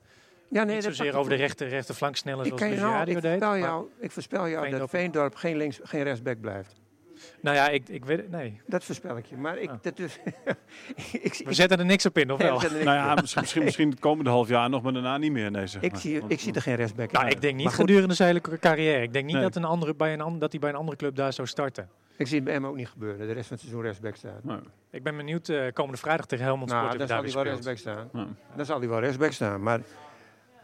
[0.51, 3.23] Ja nee, Niet dat zozeer over de rechter, rechterflank sneller Ik, zoals nou, Luciadio ik,
[3.23, 3.31] deed.
[3.33, 6.75] voorspel jou, ik voorspel jou dat Veendorp- geen, links, geen rechtsback blijft.
[7.41, 8.61] Nou ja, ik, ik weet het, nee.
[8.67, 9.37] Dat voorspel ik je.
[9.37, 9.77] Maar ik, Ah.
[9.83, 10.19] dat dus,
[11.13, 12.61] ik, We zetten er niks op in, of Nee, wel?
[12.61, 15.51] Nou ja, misschien, misschien, misschien het komende half jaar nog, maar daarna niet meer.
[15.51, 16.01] Nee, zeg ik, maar.
[16.01, 17.31] zie, Want- ik zie er geen rechtsback Nou, in.
[17.31, 19.03] ik denk niet Maar goed, gedurende zijn hele carrière.
[19.03, 19.43] Ik denk niet Nee.
[19.45, 21.89] dat, een andere, bij een, dat hij bij een andere club daar zou starten.
[22.17, 23.27] Ik zie het bij hem ook niet gebeuren.
[23.27, 24.41] De rest van het seizoen rechtsback staan.
[24.43, 24.59] Nee.
[24.91, 26.99] Ik ben benieuwd, eh, komende vrijdag tegen Helmond Nou, Sport.
[26.99, 28.09] dan zal hij wel rechtsback staan.
[28.13, 28.27] Ja.
[28.57, 29.63] Dan zal hij wel rechtsback staan.
[29.63, 29.81] Maar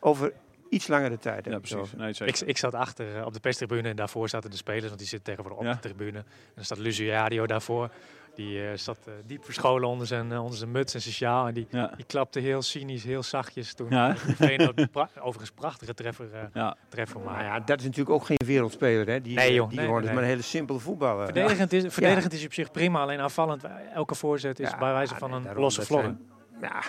[0.06, 0.32] over
[0.70, 1.44] iets langere tijd.
[1.44, 1.76] Ja, precies.
[1.76, 1.98] over.
[1.98, 2.14] Nee.
[2.24, 5.06] Ik, ik zat achter eh, op de perstribune en daarvoor zaten de spelers, want die
[5.08, 5.72] zitten tegenwoordig op Ja.
[5.80, 6.18] de tribune.
[6.18, 7.90] En dan staat Luciadio daarvoor.
[8.34, 11.46] Die eh, zat eh, diep verscholen onder zijn, onder zijn muts en zijn sjaal.
[11.46, 11.92] En die, Ja.
[11.96, 13.86] die klapte heel cynisch, heel zachtjes toen.
[13.90, 14.14] Ja.
[14.92, 16.76] Pra- overigens prachtige treffer, eh Ja.
[16.88, 17.44] treffer Maar maakte.
[17.46, 19.06] ja, dat is natuurlijk ook geen wereldspeler.
[19.08, 19.20] Hè?
[19.20, 19.68] Die, Nee, joh.
[19.68, 21.24] Die Nee, nee, maar een hele simpele voetballer.
[21.24, 24.92] Verdedigend, is, verdedigend is op zich prima, alleen aanvallend, eh, elke voorzet is Ja, bij
[24.92, 26.20] wijze van nee, een losse zijn-
[26.60, 26.82] Ja,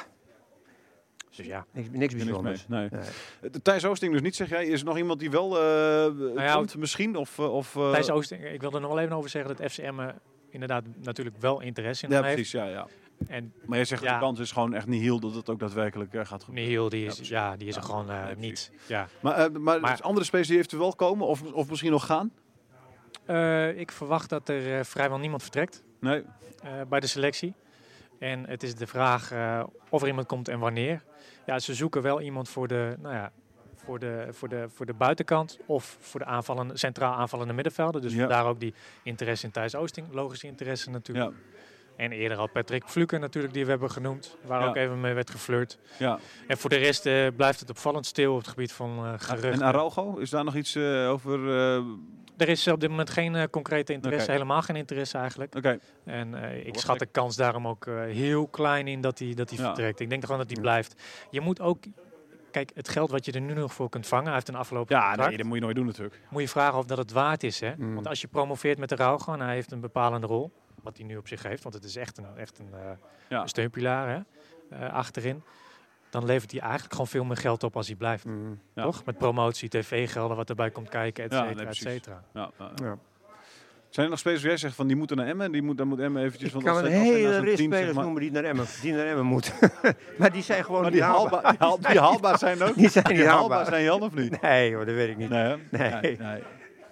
[1.38, 1.66] Dus ja.
[1.72, 2.68] niks, niks bijzonders.
[2.68, 2.88] Nee.
[2.92, 3.52] Nee.
[3.52, 4.66] De Thijs Oosting dus niet, zeg jij.
[4.66, 7.16] Is er nog iemand die wel eh ja, komt misschien?
[7.16, 9.72] Of, eh, of, eh, Thijs Oosting, ik wil er nog wel even over zeggen dat
[9.72, 10.08] FCM eh,
[10.50, 12.36] inderdaad natuurlijk wel interesse in Ja, hem heeft.
[12.36, 12.60] precies.
[12.60, 12.88] Ja, ja.
[13.28, 14.14] En Maar jij zegt Ja.
[14.14, 16.70] de kans is gewoon echt niet heel dat het ook daadwerkelijk eh, gaat gebeuren.
[16.70, 18.72] Nihil, die is, ja, die is er Ja, gewoon eh, niet.
[18.88, 19.08] Ja.
[19.22, 22.06] Maar, eh, maar, Maar- dus andere spelers die eventueel wel komen of, of misschien nog
[22.06, 22.32] gaan?
[23.26, 26.24] Eh, ik verwacht dat er eh, vrijwel niemand vertrekt Nee.
[26.64, 27.54] eh, bij de selectie.
[28.20, 31.04] En het is de vraag eh, of er iemand komt en wanneer.
[31.46, 33.32] Ja, ze zoeken wel iemand voor de, nou ja,
[33.76, 38.02] voor de, voor de, voor de buitenkant of voor de aanvallende, centraal aanvallende middenvelden.
[38.02, 38.20] Dus Ja.
[38.20, 40.08] vandaar ook die interesse in Thijs Oosting.
[40.12, 41.30] Logische interesse natuurlijk.
[41.32, 41.36] Ja.
[41.96, 44.38] En eerder al Patrick Fluken natuurlijk, die we hebben genoemd.
[44.46, 44.68] Waar Ja.
[44.68, 45.80] ook even mee werd geflirt.
[46.00, 46.20] ja.
[46.48, 49.52] En voor de rest eh, blijft het opvallend stil op het gebied van eh geruchten.
[49.52, 50.78] En Araujo, is daar nog iets
[51.08, 51.40] over?
[52.38, 55.56] Er is op dit moment geen eh, concrete interesse, helemaal geen interesse eigenlijk.
[55.56, 59.34] Oké, En eh, ik schat de kans daarom ook eh, heel klein in dat hij
[59.34, 59.58] dat Ja.
[59.58, 60.00] vertrekt.
[60.00, 61.02] Ik denk gewoon dat hij blijft.
[61.30, 61.84] Je moet ook,
[62.52, 64.96] kijk, het geld wat je er nu nog voor kunt vangen, hij heeft een afgelopen
[64.96, 66.22] ja, contract, nee, dat moet je nooit doen natuurlijk.
[66.30, 67.60] moet je vragen of dat het waard is.
[67.60, 67.74] Hè?
[67.78, 67.94] Mm.
[67.94, 70.52] Want als je promoveert met de Rauwga en hij heeft een bepalende rol,
[70.84, 72.70] wat hij nu op zich heeft, want het is echt een, echt een,
[73.30, 73.42] Ja.
[73.42, 74.26] een steunpilaar
[74.70, 74.90] hè?
[74.90, 75.44] achterin,
[76.10, 78.26] dan levert hij eigenlijk gewoon veel meer geld op als hij blijft.
[78.26, 78.60] Mm.
[78.76, 78.84] Ja.
[78.84, 79.06] Toch?
[79.06, 82.24] Met promotie, tv-gelden, wat erbij komt kijken, et Ja, cetera, nee, et cetera.
[82.34, 82.72] Ja, ja.
[82.76, 82.98] Ja.
[83.90, 85.52] Zijn er nog spelers waar jij zegt van die moeten naar Emmen?
[85.52, 86.48] Die moet, dan moet Emmen eventjes...
[86.48, 89.06] Ik want kan als een hele zeg spelers maar- noemen die naar Emmen, die naar
[89.06, 89.54] Emmen moeten.
[90.20, 91.44] maar die zijn gewoon Maar niet die haalbaar.
[91.44, 92.76] haalbaar, die, haal- die haalbaar zijn ook?
[92.82, 93.66] Die zijn niet Die haalbaar haalbaar.
[93.66, 94.42] zijn Jan of niet?
[94.42, 95.30] Nee hoor, dat weet ik niet.
[95.30, 95.56] Nee.
[95.72, 96.44] nee, nee.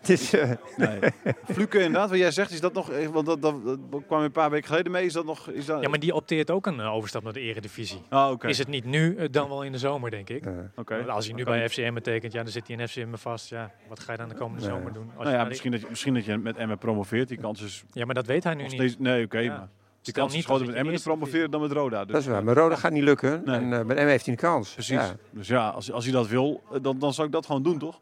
[0.05, 0.99] Het is, eh, nee.
[1.53, 2.89] Fluke inderdaad, wat jij zegt, is dat nog...
[2.91, 5.05] eh, Want dat, dat, dat kwam je een paar weken geleden mee.
[5.05, 5.49] Is dat nog...
[5.49, 8.01] Is dat, Ja, maar die opteert ook een eh, overstap naar de eredivisie.
[8.09, 8.47] Ah, oké.
[8.47, 10.43] Is het niet nu, dan wel in de zomer, denk ik.
[10.75, 10.95] Oké.
[10.95, 13.49] Want Als hij nu bij FCM betekent, ja, dan zit hij in FCM vast.
[13.49, 14.75] Ja, wat ga je dan de komende Nee.
[14.75, 15.11] zomer doen?
[15.15, 17.27] Als Nou ja, misschien dat, je, misschien dat je met Emmen promoveert.
[17.27, 18.99] Die kans is ja, maar dat weet hij nu nog niet.
[18.99, 19.39] Nee, oké.
[19.39, 19.57] Ja.
[19.57, 19.67] maar
[20.01, 22.03] die kans is niet groter met Emmen te promoveren dan met Roda.
[22.03, 22.43] Dus, dat is waar.
[22.43, 23.41] Maar Roda gaat niet lukken.
[23.45, 23.55] Nee.
[23.55, 24.73] En uh, bij Emmen heeft hij een kans.
[24.73, 24.95] Precies.
[24.95, 25.15] Ja.
[25.31, 28.01] Dus ja, als, als hij dat wil, dan, dan zou ik dat gewoon doen, toch?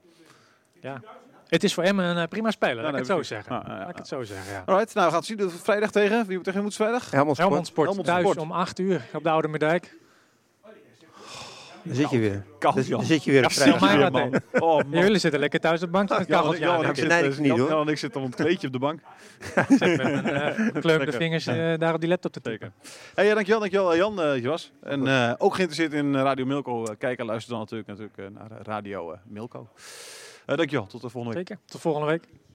[0.82, 1.02] Ja.
[1.54, 3.56] Het is voor Emmen een eh, prima speler, laat ik het zo zeggen.
[3.56, 3.80] Ja, ja, ja.
[3.80, 4.64] Laat ik het zo zeggen, ja.
[4.66, 5.60] Alright, nou we gaan het zien.
[5.62, 6.26] Vrijdag tegen.
[6.26, 7.12] Wie moet tegen moet vrijdag?
[7.12, 8.38] Helmond Sport, Helmond Sport, Helmond thuis Sport.
[8.38, 9.96] om 8 uur op de Oude Meerdijk.
[11.84, 12.44] daar zit je weer.
[12.60, 14.12] Daar, zit je weer op stel vrijdag.
[14.12, 14.64] mij Ja, wat, man.
[14.70, 15.02] Oh, man.
[15.02, 17.08] Jullie zitten lekker thuis op de bank met Jan, kacheltje Jan, ik.
[17.08, 17.70] Nee, ik niet, hoor.
[17.70, 19.00] Jan ik zitten op een kleedje op de bank.
[19.70, 20.26] Zit met een
[20.84, 22.40] eh, vingers eh, daar op die laptop te.
[22.44, 22.72] Zeker.
[23.16, 24.56] Hey, ja, dankjewel, dankjewel Jan eh.
[24.84, 26.86] En eh, ook geïnteresseerd in Radio Milko.
[26.86, 29.68] eh, kijk en luister dan natuurlijk, natuurlijk naar Radio Milko.
[30.46, 31.48] Eh, dankjewel, tot de volgende week.
[31.48, 31.64] Zeker.
[31.66, 32.28] Tot volgende week.